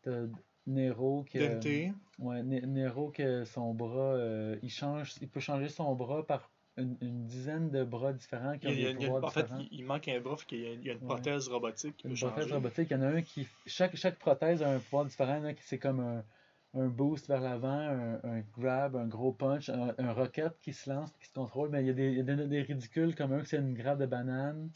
[0.02, 0.26] T'as
[0.67, 1.39] Nero qui.
[1.39, 1.93] a- Dante.
[2.19, 6.52] Ouais, Ne- Nero que son bras, euh, il change, il peut changer son bras par
[6.80, 9.24] une, une dizaine de bras différents qui Il, ont y a- des il y a-
[9.24, 11.08] en fait, il, il manque un bras, qu'il y a, il y a une Ouais.
[11.08, 12.54] prothèse robotique qui Une peut prothèse changer.
[12.54, 15.39] robotique, il y en a un qui, chaque, chaque prothèse a un pouvoir différent, il
[15.39, 16.26] y en a qui c'est comme un,
[16.74, 20.89] un boost vers l'avant, un, un grab, un gros punch, un, un rocket qui se
[20.89, 23.15] lance, qui se contrôle, mais il y a des, il y a des, des ridicules
[23.15, 24.72] comme un qui c'est une grappe de banane,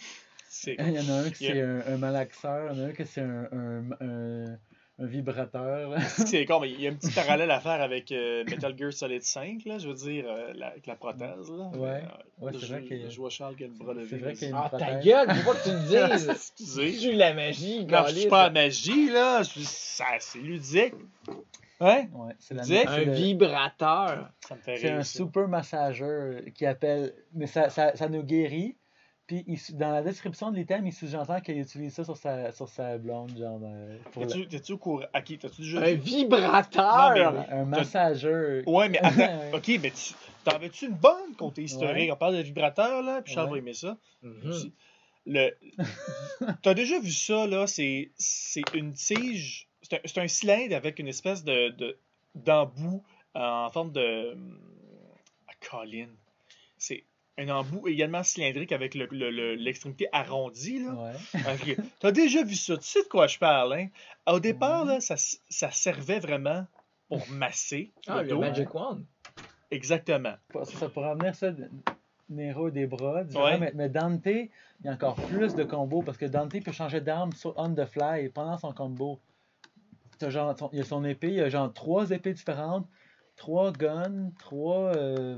[0.77, 2.87] il y en a un qui Il c'est un, un malaxeur, il y en a
[2.89, 4.59] un qui c'est un, un
[5.07, 5.89] vibrateur.
[5.91, 5.99] là.
[6.01, 8.91] c'est con, mais il y a un petit parallèle à faire avec euh, Metal Gear
[8.93, 11.49] Solid 5, là, je veux dire, euh, la- avec la prothèse.
[11.51, 11.71] Là.
[11.77, 12.01] Ouais.
[12.39, 14.07] Mais, Ouais, euh, c'est je, vrai que- je vois Charles qui a le bras levé.
[14.09, 14.37] C'est vrai vas-y.
[14.37, 16.29] qu'il y a Ah, ta gueule, faut pas que tu le dises!
[16.29, 16.91] Excusez.
[16.93, 19.43] C'est la magie, Non, je suis pas magie, là.
[19.43, 20.93] Je- ça, c'est ludique.
[21.79, 22.05] Hein?
[22.13, 24.29] Ouais, c'est la Dis- c'est Un le- vibrateur.
[24.47, 27.13] Ça me fait C'est un super massageur qui appelle.
[27.33, 28.77] Mais ça, ça, ça nous guérit.
[29.25, 32.67] Puis il- dans la description de l'item, il sous-entend qu'il utilise ça sur sa, sur
[32.67, 33.59] sa blonde, genre.
[33.63, 35.05] euh, pour T'es-tu t'es-tu au courant?
[35.15, 37.09] Ok, t'as-tu déjà Un vibrateur!
[37.15, 38.67] Non, la- un massageur.
[38.67, 39.41] Ouais, mais attends.
[39.53, 40.13] Ok, mais tu.
[40.43, 42.07] T'en veux-tu une bonne côté historique?
[42.07, 42.11] Ouais.
[42.11, 43.53] On parle de vibrateur, là, puis Charles Ouais.
[43.53, 43.97] va aimer ça.
[44.21, 44.49] Mhm.
[44.49, 44.73] aussi.
[45.25, 45.51] Le...
[46.61, 47.65] T'as déjà vu ça, là?
[47.65, 49.69] C'est c'est une tige.
[49.81, 51.97] C'est un, c'est un cylindre avec une espèce de de-
[52.35, 53.01] d'embout
[53.35, 54.35] en forme de.
[55.47, 56.13] Ah, colline.
[56.77, 57.05] C'est
[57.37, 60.79] un embout également cylindrique avec le- le- le- l'extrémité arrondie.
[60.83, 60.93] Là.
[60.93, 61.13] Ouais.
[61.77, 61.77] Ok.
[61.99, 63.87] T'as déjà vu ça, tu sais de quoi je parle, hein?
[64.27, 64.93] Au départ, Ouais.
[64.95, 65.15] là, ça,
[65.49, 66.65] ça servait vraiment
[67.09, 68.39] pour masser Ah, le le dos.
[68.39, 69.01] Magic Wand.
[69.71, 70.35] Exactement.
[70.53, 71.69] Ça, ça pourrait amener ça, de-
[72.29, 73.23] Nero et des bras.
[73.23, 73.57] Ouais.
[73.59, 74.49] mais, mais Dante, il
[74.85, 77.85] y a encore plus de combos parce que Dante peut changer d'arme sur on the
[77.85, 79.19] fly pendant son combo.
[80.25, 82.87] Genre, son- il y a son épée, il y a genre trois épées différentes,
[83.35, 85.37] trois guns, trois euh,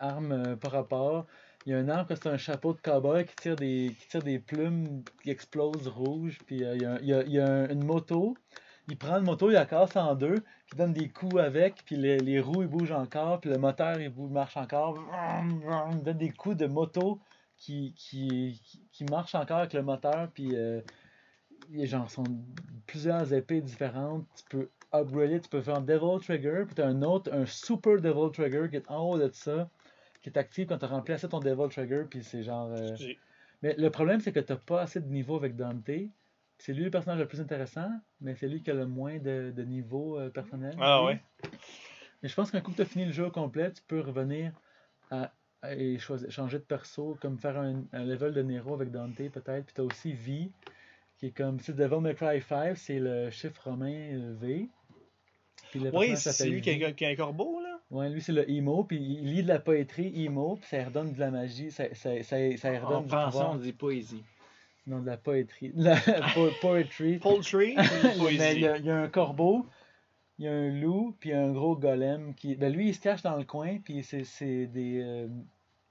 [0.00, 1.26] armes euh, par rapport.
[1.66, 4.08] Il y a un arme que c'est un chapeau de cowboy qui tire des, qui
[4.08, 6.38] tire des plumes qui explosent rouges.
[6.46, 8.36] Puis euh, il y a, une moto.
[8.90, 11.84] Il prend une moto, il la casse en deux, puis il donne des coups avec,
[11.84, 14.98] puis les, les roues bougent encore, puis le moteur il bouge, marche encore.
[15.92, 17.20] Il donne des coups de moto
[17.58, 20.80] qui, qui, qui, marchent encore avec le moteur, puis euh,
[21.76, 22.24] a genre sont
[22.86, 24.26] plusieurs épées différentes.
[24.36, 28.00] Tu peux upgrader, tu peux faire un Devil Trigger, puis tu un autre, un Super
[28.00, 29.68] Devil Trigger qui est en haut de ça,
[30.30, 32.70] qui est actif quand tu as rempli assez ton Devil Trigger, puis c'est genre.
[32.72, 32.96] euh,
[33.62, 35.90] mais le problème, c'est que tu pas assez de niveau avec Dante.
[36.58, 39.52] C'est lui le personnage le plus intéressant, mais c'est lui qui a le moins de,
[39.54, 40.74] de niveau euh, personnel.
[40.80, 41.20] Ah ouais?
[42.22, 44.00] Mais je pense qu'un coup que tu as fini le jeu au complet, tu peux
[44.00, 44.52] revenir
[45.10, 48.90] à, à- et choisir, changer de perso, comme faire un, un level de Nero avec
[48.90, 49.66] Dante peut-être.
[49.66, 50.50] Puis tu as aussi V,
[51.18, 54.68] qui est comme si Devil May Cry 5, c'est le chiffre romain euh, V.
[55.70, 57.67] Puis le Oui, c'est lui qui a, qui a un corbeau, là.
[57.90, 60.84] Ouais, lui c'est le emo, puis il lit de la poétrie emo, puis ça lui
[60.84, 63.50] redonne de la magie, ça, ça, ça, ça lui En redonne du français, pouvoir.
[63.52, 64.24] on dit poésie.
[64.86, 65.70] Non, de la poétrie.
[65.72, 65.96] De la
[66.34, 67.18] po- poetry.
[67.18, 67.76] Poultry,
[68.38, 69.66] Mais il y, a, il y a un corbeau,
[70.38, 72.56] il y a un loup, puis il y a un gros golem qui.
[72.56, 75.26] Ben lui, il se cache dans le coin, puis c'est c'est des, euh,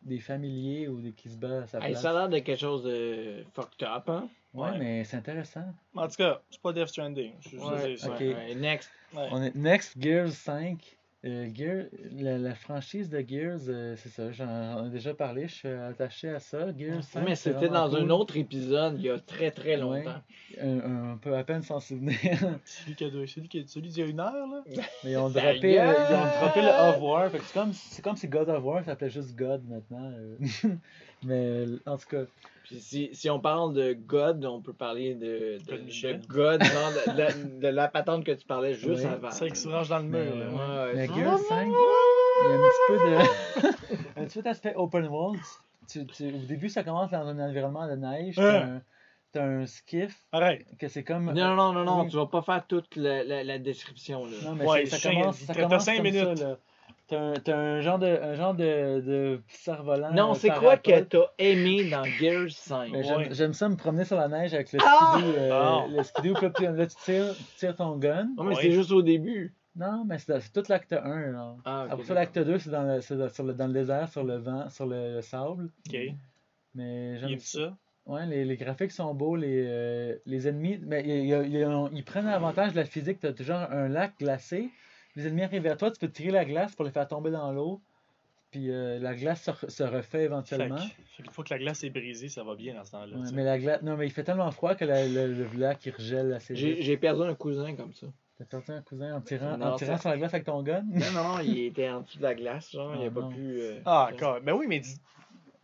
[0.03, 2.01] des familiers ou des qui se battent à sa Hey, place.
[2.03, 4.29] ça a l'air de quelque chose de fucked up, hein?
[4.53, 4.77] Ouais, Ouais.
[4.79, 5.65] mais c'est intéressant.
[5.95, 7.33] En tout cas, c'est pas Death Stranding.
[7.41, 8.09] Je Ouais, dire ça.
[8.11, 8.19] ok.
[8.19, 8.89] ouais, next.
[9.15, 9.27] Ouais.
[9.31, 10.96] On est Next Gears 5.
[11.26, 11.88] Euh, Gear-
[12.20, 16.30] la, la franchise de Gears, euh, c'est ça, j'en ai déjà parlé, je suis attaché
[16.30, 16.68] à ça.
[16.78, 17.24] Gears 5.
[17.26, 20.03] Mais c'était dans un autre épisode il y a très très Ouais.
[20.03, 20.22] longtemps.
[20.61, 22.13] Un- un- on peut à peine s'en souvenir.
[22.65, 24.63] Celui qui a deux- celui qui a- celui d'il y a une heure, là.
[25.03, 27.30] Mais ils ont Ta droppé, le, ils ont droppé le Of War.
[27.32, 30.11] C'est comme, c'est comme si God of War s'appelait juste God maintenant.
[30.13, 30.38] euh.
[31.26, 32.24] Mais en tout cas,
[32.68, 35.86] Puis si, si on parle de God, on peut parler de, de, God
[36.22, 39.11] de God, genre de, de la- de la patente que tu parlais juste Ouais.
[39.11, 39.32] avant.
[39.32, 40.49] C'est qui se range dans le mur, Mais, là.
[40.49, 41.15] Ouais, mais ouais.
[41.15, 44.20] Gears 5, il y a un petit peu de.
[44.22, 45.39] un petit peu d'aspect open world.
[45.89, 48.36] Tu, tu- au début, ça commence dans un environnement de neige.
[48.36, 48.76] T'as Hein.
[48.76, 48.82] un,
[49.32, 50.65] t'as un skiff Arrête.
[50.78, 51.32] que c'est comme.
[51.34, 52.09] Non, non, non, non, Oui.
[52.09, 54.26] tu vas pas faire toute la, la, la description.
[54.26, 54.32] Là.
[54.43, 56.38] Non, mais Ouais, ça commence, ça commence cinq comme minutes.
[56.38, 56.57] ça, là.
[57.07, 60.11] T'as un, t'as un genre de, un genre de, de cerf-volant.
[60.11, 62.91] Non, c'est quoi que t'as aimé dans Gears 5?
[62.91, 63.27] Mais j'aime- Ouais.
[63.31, 65.13] J'aime ça me promener sur la neige avec le Ah!
[65.15, 65.31] skidoo.
[65.37, 65.85] euh, Ah!
[65.89, 68.27] le skidoo, puis là, tu- tires, tu tires ton gun.
[68.35, 68.61] Non, mais Ouais.
[68.61, 69.53] c'est juste au début.
[69.77, 71.31] Non, mais c'est c'est tout l'acte 1.
[71.31, 71.55] là.
[71.63, 73.73] Ah, ok, Après ça, l'acte 2, c'est dans le, c'est dans- sur le, dans le
[73.73, 75.69] désert, sur le vent, sur le, le sable.
[75.87, 75.97] Ok.
[76.75, 77.77] Mais j'aime aime ça.
[78.05, 80.79] Ouais, les, les graphiques sont beaux, les, euh, les ennemis.
[80.81, 83.19] Mais il y a- il y a- ils prennent l'avantage de la physique.
[83.19, 84.69] Tu as toujours un lac glacé.
[85.18, 87.51] Les ennemis arrivent vers toi, tu peux tirer la glace pour les faire tomber dans
[87.51, 87.82] l'eau.
[88.51, 90.76] Puis euh, la glace se, re- se refait Fait éventuellement.
[90.78, 93.18] que- fait qu'une fois que la glace est brisée, ça va bien dans ce temps-là.
[93.18, 93.82] Ouais, mais la glace.
[93.82, 96.76] Non, mais il fait tellement froid que la- le, le lac il regèle assez J'ai
[96.76, 96.84] vite.
[96.84, 98.07] j'ai perdu un cousin comme ça.
[98.38, 100.61] T'as perdu un cousin en tirant, Non, en tirant ça- sur la glace avec ton
[100.63, 100.84] gun?
[100.88, 103.30] Non, non, il était en dessous de la glace, genre, il Ah, a pas non.
[103.30, 103.59] pu.
[103.59, 104.39] euh, Ah, encore.
[104.41, 104.95] Ben oui, mais dis.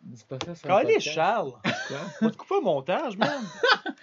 [0.01, 0.99] Dis pas ça podcast.
[1.07, 1.51] Charles.
[1.51, 1.97] Quoi?
[2.23, 3.29] On te coupe pas au montage, man.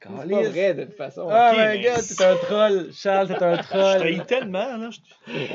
[0.00, 1.22] C'est pas vrai, de toute façon.
[1.26, 2.92] Oh my mais- god, t'es un troll!
[2.92, 3.98] Charles, t'es un Je troll!
[4.00, 4.90] t'haïs tellement, là.
[4.90, 5.00] je-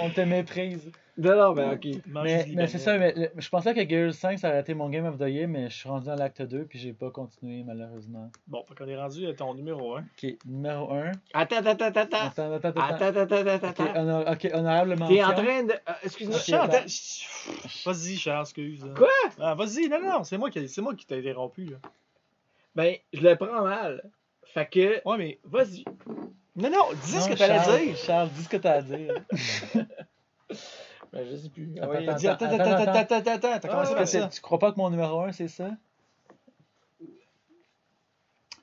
[0.01, 0.91] On te méprise.
[1.15, 1.85] Non, non, ben ok.
[2.07, 2.23] Mange
[2.55, 5.05] Mais, c'est ça, mais, le- je pensais que Gears 5 ça aurait été mon Game
[5.05, 8.31] of the Year, mais je suis rendu à l'acte 2 puis j'ai pas continué malheureusement.
[8.47, 9.99] Bon, fait qu'on est rendu à ton numéro 1.
[10.01, 11.11] Ok, numéro 1.
[11.35, 12.17] Attends, attends, attends, attends.
[12.17, 12.81] Attends, attends, attends.
[12.81, 13.99] Attends, attends, attends, Ok, attends.
[14.01, 15.15] honor- ok, honorable mention.
[15.15, 15.73] T'es en train de.
[15.85, 16.39] ah, Excuse-moi.
[16.39, 16.85] Charles, attends.
[17.85, 18.85] Vas-y, Charles, excuse.
[18.97, 19.07] Quoi?
[19.39, 21.65] Ah, vas-y, non, non, c'est moi qui, c'est moi qui t'ai interrompu.
[21.65, 21.77] Là.
[22.75, 24.03] Ben, je le prends mal.
[24.54, 25.01] Fait que.
[25.08, 25.39] Ouais, mais.
[25.43, 25.84] Vas-y.
[26.56, 27.97] Non, non, dis Non, ce que t'allais dire.
[27.97, 29.14] Charles, dis ce que t'as à dire.
[31.12, 31.74] Ben, je sais plus.
[31.80, 32.99] Attends, attends, Dis, attends, attends, attends, attends, attends.
[32.99, 34.28] attends, attends, attends, t'as Ah, commencé par que ça.
[34.28, 35.70] tu crois pas que mon numéro 1 c'est ça?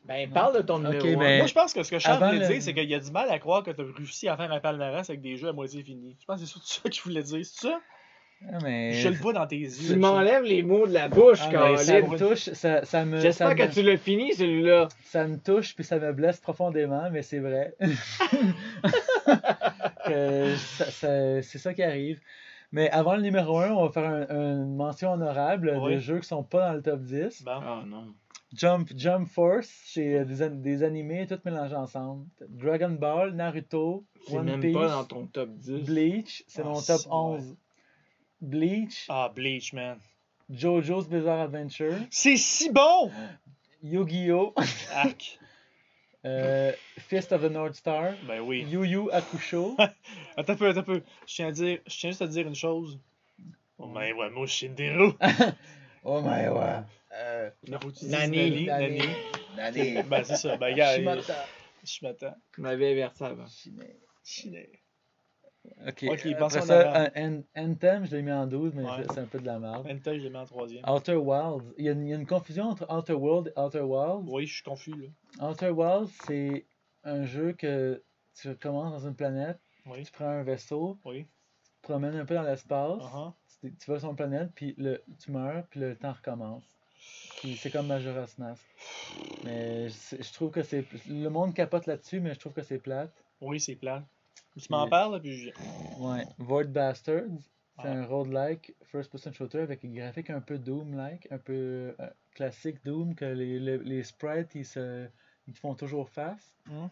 [0.05, 1.07] Ben, parle de ton numéro.
[1.07, 1.16] un.
[1.16, 2.99] ben- Moi, je pense que ce que Charles voulait le- dire, c'est qu'il y a
[3.01, 5.53] du mal à croire que t'as réussi à faire un palmarès avec des jeux à
[5.53, 6.16] moitié finis.
[6.20, 7.45] Je pense que c'est surtout ça qu'il voulait dire.
[7.45, 7.80] C'est ça?
[8.49, 8.93] Ah, mais...
[8.95, 9.97] Je le vois dans tes Tu yeux.
[9.97, 13.55] m'enlèves les mots de la bouche, Ah, mais ça me touche, ça, ça me, J'espère
[13.55, 14.88] que me, tu l'as fini, celui-là.
[15.05, 17.74] ça me touche puis ça me blesse profondément, mais c'est vrai.
[20.07, 22.20] C'est ça qui arrive.
[22.72, 24.26] Mais avant le numéro 1, on va faire un-
[24.62, 25.95] une mention honorable Oui.
[25.95, 27.43] de jeux qui sont pas dans le top 10.
[27.43, 27.51] Bon.
[27.61, 28.14] Ah non.
[28.55, 32.26] Jump, Jump Force, c'est des, an- des animés tout mélangés ensemble.
[32.49, 35.84] Dragon Ball, Naruto, C'est One même Piece, pas dans ton top 10.
[35.84, 37.41] Bleach, c'est Ah, mon top c'est vrai.
[38.43, 38.51] 11.
[38.51, 39.99] Bleach, Ah, Bleach, man.
[40.51, 43.11] JoJo's Bizarre Adventure, C'est si bon!
[43.82, 44.53] Yu-Gi-Oh!
[44.93, 45.38] Arc.
[46.24, 48.66] euh, Fist of the North Star, Ben oui.
[48.68, 49.76] Yu Yu Hakusho,
[50.36, 51.03] Attends un peu, attends un peu.
[51.26, 52.99] Je tiens, à dire, je tiens juste à te dire une chose.
[53.78, 55.12] Oh, ben ouais, moi, Shindero.
[56.03, 56.84] Oh my god.
[57.14, 58.64] Euh, Nani.
[58.64, 58.64] Nani.
[58.66, 59.03] Nani.
[59.57, 60.03] Nani.
[60.05, 60.57] Ben c'est ça.
[60.57, 61.47] Ben gars, Shimata.
[61.84, 62.34] je m'attends.
[62.55, 63.45] Tu m'avais averti avant.
[64.24, 64.57] Shine.
[64.62, 64.68] Ok,
[65.86, 66.04] Ok,
[66.38, 67.10] pensons après en ça, avant.
[67.14, 68.90] un- un- Anthem, je l'ai mis en 12, mais Ouais.
[69.10, 69.86] c'est- un peu de la merde.
[69.88, 70.84] Hentai, je l'ai mis en troisième.
[70.88, 73.60] Outer Wilds, il y, a une, il y a une confusion entre Outer World et
[73.60, 74.28] Outer Wilds.
[74.30, 74.94] Oui, je suis confus
[75.38, 75.48] là.
[75.50, 76.66] Outer Wilds, c'est
[77.04, 78.02] un jeu que
[78.40, 81.26] tu commences dans une planète, Oui, tu prends un vaisseau, oui.
[81.64, 83.32] tu te promènes un peu dans l'espace, Uh-huh.
[83.60, 86.64] tu, tu vas sur une planète, puis le, tu meurs, puis le temps recommence.
[87.40, 88.62] Puis c'est comme Majora's Mask.
[89.44, 90.84] Mais je, je trouve que c'est.
[91.08, 93.12] Le monde capote là-dessus, mais je trouve que c'est plate.
[93.40, 94.04] Oui, c'est plat.
[94.59, 95.51] Tu m'en Puis- parles, puis je...
[95.98, 96.24] Ouais.
[96.38, 97.40] Void Bastards,
[97.76, 97.92] c'est Ah.
[97.92, 103.14] un roguelike first-person shooter avec un graphique un peu Doom-like, un peu euh, classique Doom,
[103.14, 105.07] que les, les, les sprites ils, se,
[105.46, 106.57] ils te font toujours face.
[106.66, 106.86] Hmm.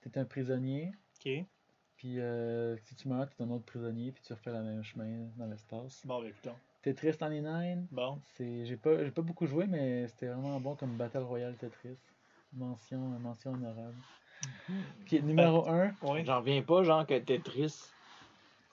[0.00, 1.44] T'es un prisonnier, Ok.
[1.96, 5.28] puis euh, si tu meurs, t'es un autre prisonnier, puis tu refais le même chemin
[5.36, 6.02] dans l'espace.
[6.06, 6.54] Bon, ben écoutons.
[6.82, 8.20] Tetris 99, Bon.
[8.34, 11.96] c'est j'ai pas, j'ai pas beaucoup joué, mais c'était vraiment bon comme Battle Royale Tetris.
[12.52, 13.94] Mention, mention honorable.
[15.02, 15.92] Ok, numéro 1.
[16.02, 16.24] Oui.
[16.24, 17.74] J'en reviens pas, genre, que Tetris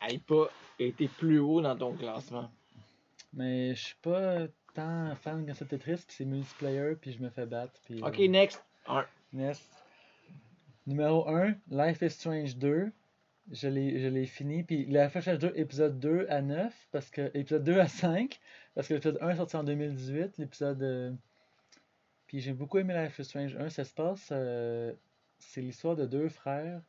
[0.10, 0.50] ait pas
[0.80, 2.50] été plus haut dans ton classement.
[3.34, 7.30] Mais je suis pas tant fan de ce Tetris, puis c'est multiplayer, puis je me
[7.30, 7.74] fais battre.
[7.86, 8.64] Puis, Ok, euh, next.
[8.88, 9.06] Un.
[9.34, 9.70] Next.
[10.88, 12.92] Numéro 1, Life is Strange 2.
[13.52, 14.64] Je l'ai je l'ai fini.
[14.64, 18.40] Puis Life is Strange 2, épisode 2 à 9, parce que épisode 2 à 5,
[18.76, 20.38] parce que l'épisode 1 est sorti en 2018.
[20.38, 20.82] L'épisode.
[20.82, 21.12] euh,
[22.28, 23.70] Puis j'ai beaucoup aimé Life is Strange 1.
[23.70, 24.30] Ça se passe.
[24.32, 24.94] euh,
[25.42, 26.82] C'est l'histoire de deux frères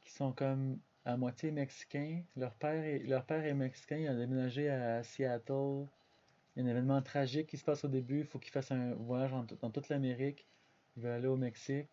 [0.00, 2.22] qui sont comme à moitié mexicains.
[2.36, 3.96] Leur père est, mexicain.
[3.96, 5.86] Il a déménagé à Seattle.
[6.54, 8.20] Il y a un événement tragique qui se passe au début.
[8.20, 10.46] Il faut qu'il fasse un voyage dans toute l'Amérique.
[10.96, 11.90] Il veut aller au Mexique.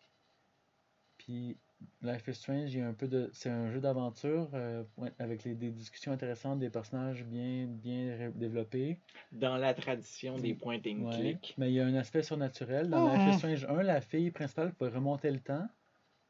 [1.18, 1.58] Puis
[2.02, 3.30] Life is Strange, il y a un peu de.
[3.32, 4.82] C'est un jeu d'aventure euh,
[5.18, 8.98] avec les- des discussions intéressantes, des personnages bien, bien développés.
[9.32, 11.16] Dans la tradition des point and Ouais.
[11.16, 11.54] click.
[11.58, 12.88] Mais il y a un aspect surnaturel.
[12.90, 15.66] Dans Life is Strange 1, la fille principale peut remonter le temps,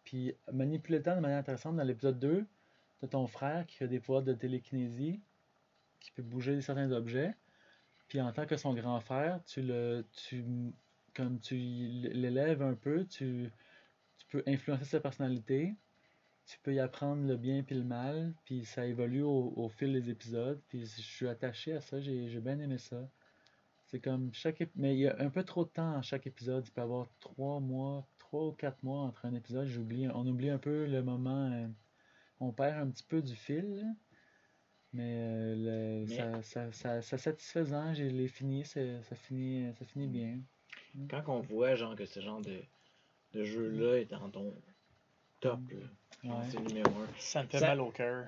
[0.04, 1.76] puis manipuler le temps de manière intéressante.
[1.76, 2.46] Dans l'épisode 2,
[3.00, 5.20] tu ton frère qui a des pouvoirs de télékinésie,
[6.00, 7.34] qui peut bouger certains objets.
[8.08, 10.04] Puis en tant que son grand frère, tu le.
[10.12, 10.44] Tu,
[11.14, 13.50] comme tu l'élèves un peu, tu
[14.38, 15.74] peux influencer sa personnalité.
[16.46, 19.92] Tu peux y apprendre le bien puis le mal, puis ça évolue au, au fil
[19.92, 20.60] des épisodes.
[20.68, 23.08] Puis je suis attaché à ça, j'ai bien aimé ça.
[23.86, 26.66] C'est comme chaque mais il y a un peu trop de temps à chaque épisode.
[26.66, 29.66] Il peut y avoir trois mois, trois ou quatre mois entre un épisode.
[29.66, 31.50] J'oublie, on oublie un peu le moment.
[31.52, 31.68] euh,
[32.40, 33.76] on perd un petit peu du fil.
[33.76, 33.86] là.
[34.92, 37.94] Mais, euh, le- ça, ça, ça, ça satisfaisant.
[37.94, 38.80] J'ai les fini, ça
[39.14, 40.40] finit, ça finit bien.
[41.08, 42.60] Quand on voit, genre, que ce genre de,
[43.34, 44.54] de jeu-là est dans ton
[45.40, 45.78] top, là,
[46.24, 46.44] genre, Ouais.
[46.50, 47.06] c'est le numéro un.
[47.18, 48.26] Ça me fait Ça- mal au cœur.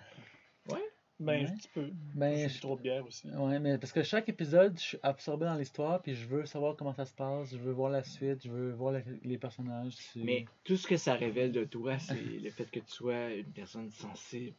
[0.70, 0.80] Ouais?
[1.18, 1.50] Ben, Ouais.
[1.50, 1.88] un petit peu.
[2.14, 3.30] Ben, je- trop de bière aussi.
[3.30, 6.76] Ouais, mais parce que chaque épisode, je suis absorbé dans l'histoire, puis je veux savoir
[6.76, 9.94] comment ça se passe, je veux voir la suite, je veux voir la- les personnages.
[10.16, 13.50] Mais tout ce que ça révèle de toi, c'est le fait que tu sois une
[13.52, 14.56] personne sensible.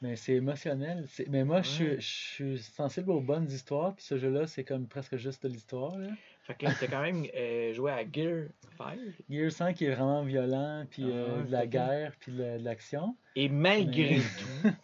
[0.00, 1.04] Mais c'est émotionnel.
[1.08, 1.96] c'est- Mais moi, je, suis, Ouais.
[2.00, 5.96] je suis sensible aux bonnes histoires, puis ce jeu-là, c'est comme presque juste de l'histoire.
[5.96, 6.08] là.
[6.42, 8.98] Fait que t'as quand même euh, joué à Gear 5.
[9.30, 13.16] Gear 5 est vraiment violent, puis euh, Ah, de la guerre, puis de, de l'action.
[13.34, 14.22] Et malgré Mais-
[14.70, 14.76] tout,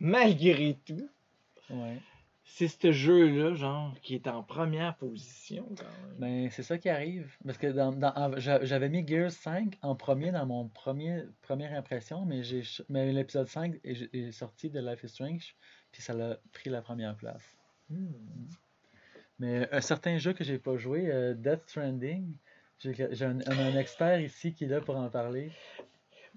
[0.00, 1.08] malgré tout,
[1.70, 1.98] Ouais.
[2.44, 6.16] C'est ce jeu-là, genre, qui est en première position quand même.
[6.18, 7.36] Ben, c'est ça qui arrive.
[7.44, 12.24] Parce que dans, dans- j'avais mis Gears 5 en premier dans mon premier première impression,
[12.26, 15.56] mais j'ai mais l'épisode 5 est, est sorti de Life is Strange,
[15.90, 17.42] puis ça l'a pris la première place.
[17.88, 18.12] Hmm.
[19.38, 22.34] Mais un certain jeu que j'ai pas joué, euh, Death Stranding,
[22.78, 25.50] j'ai un expert ici qui est là pour en parler.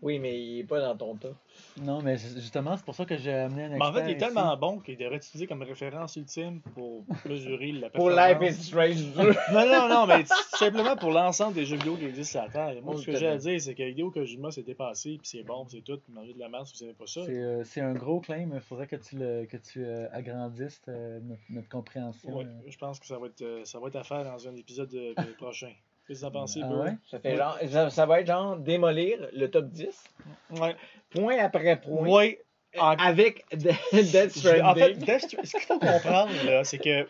[0.02, 1.36] Oui, mais il est pas dans ton top.
[1.82, 4.02] Non, mais ju- justement, c'est pour ça que j'ai amené un Mais expert en fait,
[4.04, 4.26] il est ici.
[4.26, 8.12] tellement bon qu'il devrait être utilisé comme référence ultime pour mesurer la Pour.
[8.12, 9.34] Life is Strange 2.
[9.54, 10.24] Non, non, non, mais
[10.56, 12.84] simplement pour l'ensemble des jeux vidéo qui existent sur la Terre.
[12.84, 15.28] Moi, Oh, ce que t'as j'ai à dire, c'est que Hideo Kojima s'est dépassé, puis
[15.28, 17.26] c'est bon, c'est tout, puis manger de la merde si vous n'aimez pas ça.
[17.26, 20.82] C'est euh, c'est un gros claim, il faudrait que tu, le, que tu euh, agrandisses
[20.90, 22.40] euh, notre, notre compréhension.
[22.40, 22.44] Euh.
[22.68, 24.96] je pense que ça va être, euh, ça va être à faire dans un épisode
[25.38, 25.72] prochain.
[26.08, 26.96] Qu'est-ce que t'en Ah ouais?
[27.10, 30.04] Ça, fait genre, ça, ça va être genre démolir le top 10,
[30.52, 30.76] Ouais.
[31.10, 32.42] point après point, Ouais.
[32.76, 35.06] euh, En- avec Death Je- En fait, Stranding.
[35.06, 37.08] Death ce qu'il faut comprendre, là, c'est que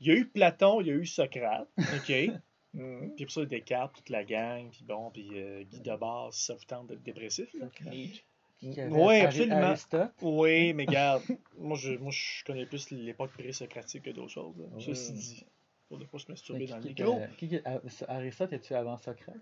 [0.00, 2.12] il y a eu Platon, il y a eu Socrate, OK?
[2.74, 3.12] Mhm.
[3.16, 6.54] Puis pour ça, Descartes, toute la gang, puis bon, puis euh, Guy Debord, si ça
[6.54, 7.66] vous tente d'être dépressif, là?
[8.62, 9.56] Ouais, Ari- absolument.
[9.56, 10.12] Aristote.
[10.22, 11.22] Oui, mais regarde,
[11.58, 14.54] moi je, moi je connais plus l'époque pré-socratique que d'autres choses.
[14.56, 14.64] là.
[14.74, 14.80] Ouais.
[14.82, 15.46] Ceci dit,
[15.92, 17.20] pour ne pas se masturber dans le qui- micro,
[17.66, 19.36] ah, Aristote, es-tu avant Socrate?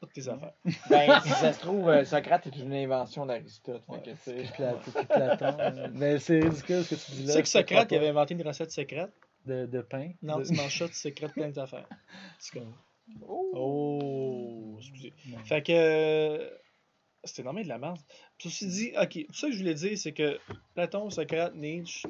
[0.00, 0.52] pas de tes affaires.
[0.88, 3.82] Ben, si ça se trouve, euh, Socrate est une invention d'Aristote.
[4.04, 5.90] tu puis Platon.
[5.94, 7.32] Mais c'est ridicule ce que tu dis Tu là.
[7.32, 9.10] sais que Socrate avait inventé une recette secrète?
[9.46, 10.12] De, de pain?
[10.22, 10.44] Non, de...
[10.44, 11.88] tu manges ça, tu secrètes plein d'affaires.
[12.38, 12.72] C'est comme-
[13.28, 15.12] Oh, excusez.
[15.28, 15.38] Non.
[15.44, 15.72] Fait que.
[15.72, 16.50] euh,
[17.24, 17.98] C'était normal de la merde.
[18.38, 20.38] Ceci dit, ok, tout ça que je voulais dire, c'est que
[20.74, 22.08] Platon, Socrate, Nietzsche,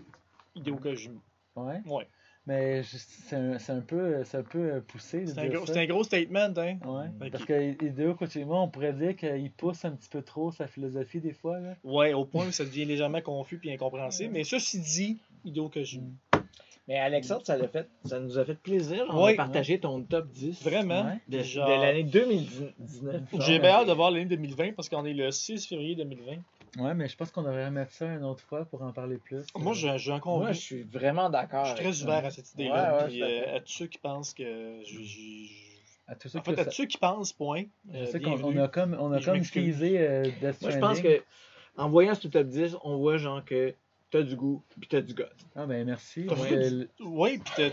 [0.55, 1.19] Hideo Kojima.
[1.57, 1.81] Ouais.
[1.87, 2.07] Ouais.
[2.47, 6.03] Mais c'est un, c'est un peu, c'est un peu euh, poussé C'est un, un gros
[6.05, 6.79] statement, hein.
[6.85, 7.07] Ouais.
[7.27, 7.31] Ok.
[7.33, 11.21] Parce que Hideo Kojima, on pourrait dire qu'il pousse un petit peu trop sa philosophie
[11.21, 11.61] des fois.
[11.61, 11.77] Là.
[11.85, 14.33] Ouais, au point où ça devient légèrement confus et incompréhensible.
[14.33, 16.07] Mais ceci dit, Hideo Kojima.
[16.89, 20.65] Mais Alexandre, ça, l'a fait, ça nous a fait plaisir de partager ton top 10
[20.65, 21.05] Vraiment.
[21.05, 21.19] Ouais.
[21.29, 23.31] de, Genre- de l'année 2019.
[23.31, 23.41] genre.
[23.43, 26.33] J'ai bien hâte de voir l'année 2020 parce qu'on est le 6 février 2020.
[26.79, 29.45] Ouais, mais je pense qu'on devrait remettre ça une autre fois pour en parler plus.
[29.57, 30.55] Moi, j'ai j'ai un Moi, convaincu.
[30.55, 31.65] je suis vraiment d'accord.
[31.65, 32.05] Je suis très ça.
[32.05, 32.93] ouvert à cette idée-là.
[32.97, 34.81] Ouais, ouais, puis, euh, à tous ceux qui pensent que.
[34.85, 35.71] je- je- je-
[36.07, 37.65] À tous ceux En qui fait, à tous ceux qui pensent, point.
[37.93, 41.01] Je euh, sais qu'on a comme, on a comme teasé euh, Death Moi, je pense
[41.01, 41.23] que
[41.77, 43.75] en voyant ce top 10, on voit genre que
[44.11, 45.23] t'as du goût puis t'as du goût.
[45.55, 46.27] Ah ben merci.
[47.01, 47.71] Oui, pis t'as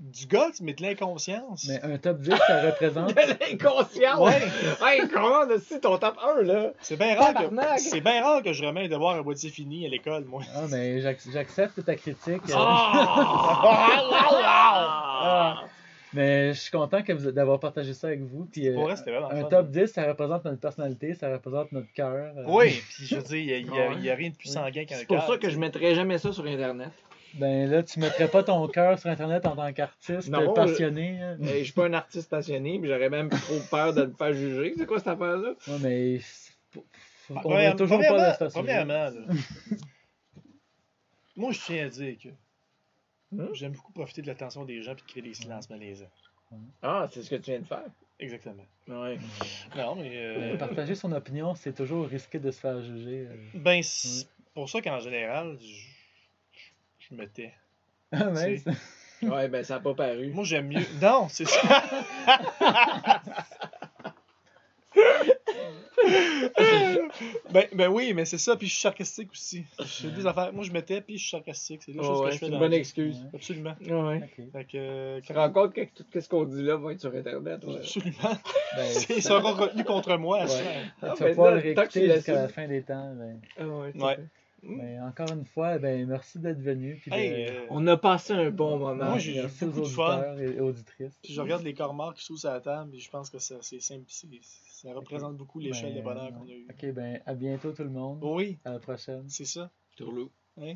[0.00, 1.66] du guts, mais de l'inconscience.
[1.68, 3.08] Mais un top 10, ça représente.
[3.14, 4.22] De l'inconscient!
[4.24, 4.40] Ouais.
[4.82, 6.72] Hey, comment de si ton top 1 là?
[6.80, 7.42] C'est bien rare, que...
[7.78, 10.42] c'est bien rare que je remets un devoir à moitié fini à l'école, moi.
[10.54, 12.42] Ah mais j'ac- j'accepte ta critique.
[12.48, 12.54] euh,
[14.42, 15.62] Ah!
[16.12, 16.98] Mais je suis content
[17.32, 18.44] d'avoir partagé ça avec vous.
[18.50, 19.04] Puis, euh, Pour un fun.
[19.48, 22.32] top 10, ça représente notre personnalité, ça représente notre cœur.
[22.36, 22.44] euh.
[22.48, 23.70] Oui, puis je veux dire, il
[24.00, 25.60] n'y a, rien de plus sanguin qu'un C'est pour cœur, ça que je sais.
[25.60, 26.88] mettrais jamais ça sur internet.
[27.34, 31.20] Ben là, tu mettrais pas ton cœur sur Internet en tant qu'artiste Non, euh, passionné.
[31.20, 31.36] hein.
[31.40, 34.74] Je suis pas un artiste passionné, puis j'aurais même trop peur de me faire juger.
[34.76, 35.54] C'est quoi cette affaire-là?
[35.68, 36.18] Ouais, mais
[36.70, 36.84] faut-
[37.44, 38.48] on veut toujours pas juger.
[38.52, 39.26] premièrement, là,
[41.36, 42.28] moi, je tiens à dire que
[43.32, 43.54] Hmm?
[43.54, 46.10] j'aime beaucoup profiter de l'attention des gens et de créer des silences malaisants.
[46.82, 47.84] Ah, c'est ce que tu viens de faire?
[48.18, 48.64] Exactement.
[48.88, 49.20] Ouais.
[49.76, 50.10] Non, mais.
[50.16, 53.28] euh, Mais Partager son opinion, c'est toujours risqué de se faire juger.
[53.30, 53.36] euh.
[53.54, 55.89] Ben, c'est pour ça qu'en général, je,
[57.10, 57.52] je- me tais.
[58.12, 58.70] Ah, mais C'est-
[59.20, 60.30] c'est- Ouais, ben ça a pas paru.
[60.32, 60.80] Moi, j'aime mieux.
[61.02, 61.60] Non, c'est ça.
[67.52, 69.64] ben, ben oui, mais c'est ça, puis je suis sarcastique aussi.
[69.78, 70.52] Je fais des affaires.
[70.52, 71.82] Moi, je me tais, puis je suis sarcastique.
[71.84, 73.24] C'est deux Oh, choses ouais, que je c'est fais une dans bonne la excuse.
[73.34, 73.74] Absolument.
[73.80, 74.22] Ouais.
[74.38, 74.44] ok.
[74.52, 77.00] Fait que, euh, Tu te rends compte que tout ce qu'on dit là va être
[77.00, 77.64] sur internet.
[77.64, 77.76] Ouais.
[77.76, 78.18] Absolument.
[78.76, 80.44] Ben, Il sera retenu contre moi.
[80.44, 80.48] Ouais.
[81.02, 83.12] Ah, tu vas ben pouvoir le réécouter jusqu'à la fin des temps.
[83.16, 83.40] ben.
[83.58, 84.16] Ah ouais,
[84.62, 86.96] Ben, encore une fois, ben, merci d'être venu.
[87.00, 89.04] Puis de- Hey, euh, On a passé un bon moment.
[89.04, 90.36] Moi, j'ai- merci aux beaucoup de fun.
[90.38, 91.18] et auditrices.
[91.22, 93.38] puis je regarde les corps morts qui sont sur la table, et je pense que
[93.38, 94.04] ça, c'est simple.
[94.08, 96.66] Ça représente beaucoup l'échelle Ben, de bonheur qu'on a eu.
[96.70, 98.20] Ok, ben, à bientôt tout le monde.
[98.22, 99.24] Oui, À la prochaine.
[99.28, 99.70] c'est ça.
[99.96, 100.30] Tourlou.
[100.60, 100.74] Hein?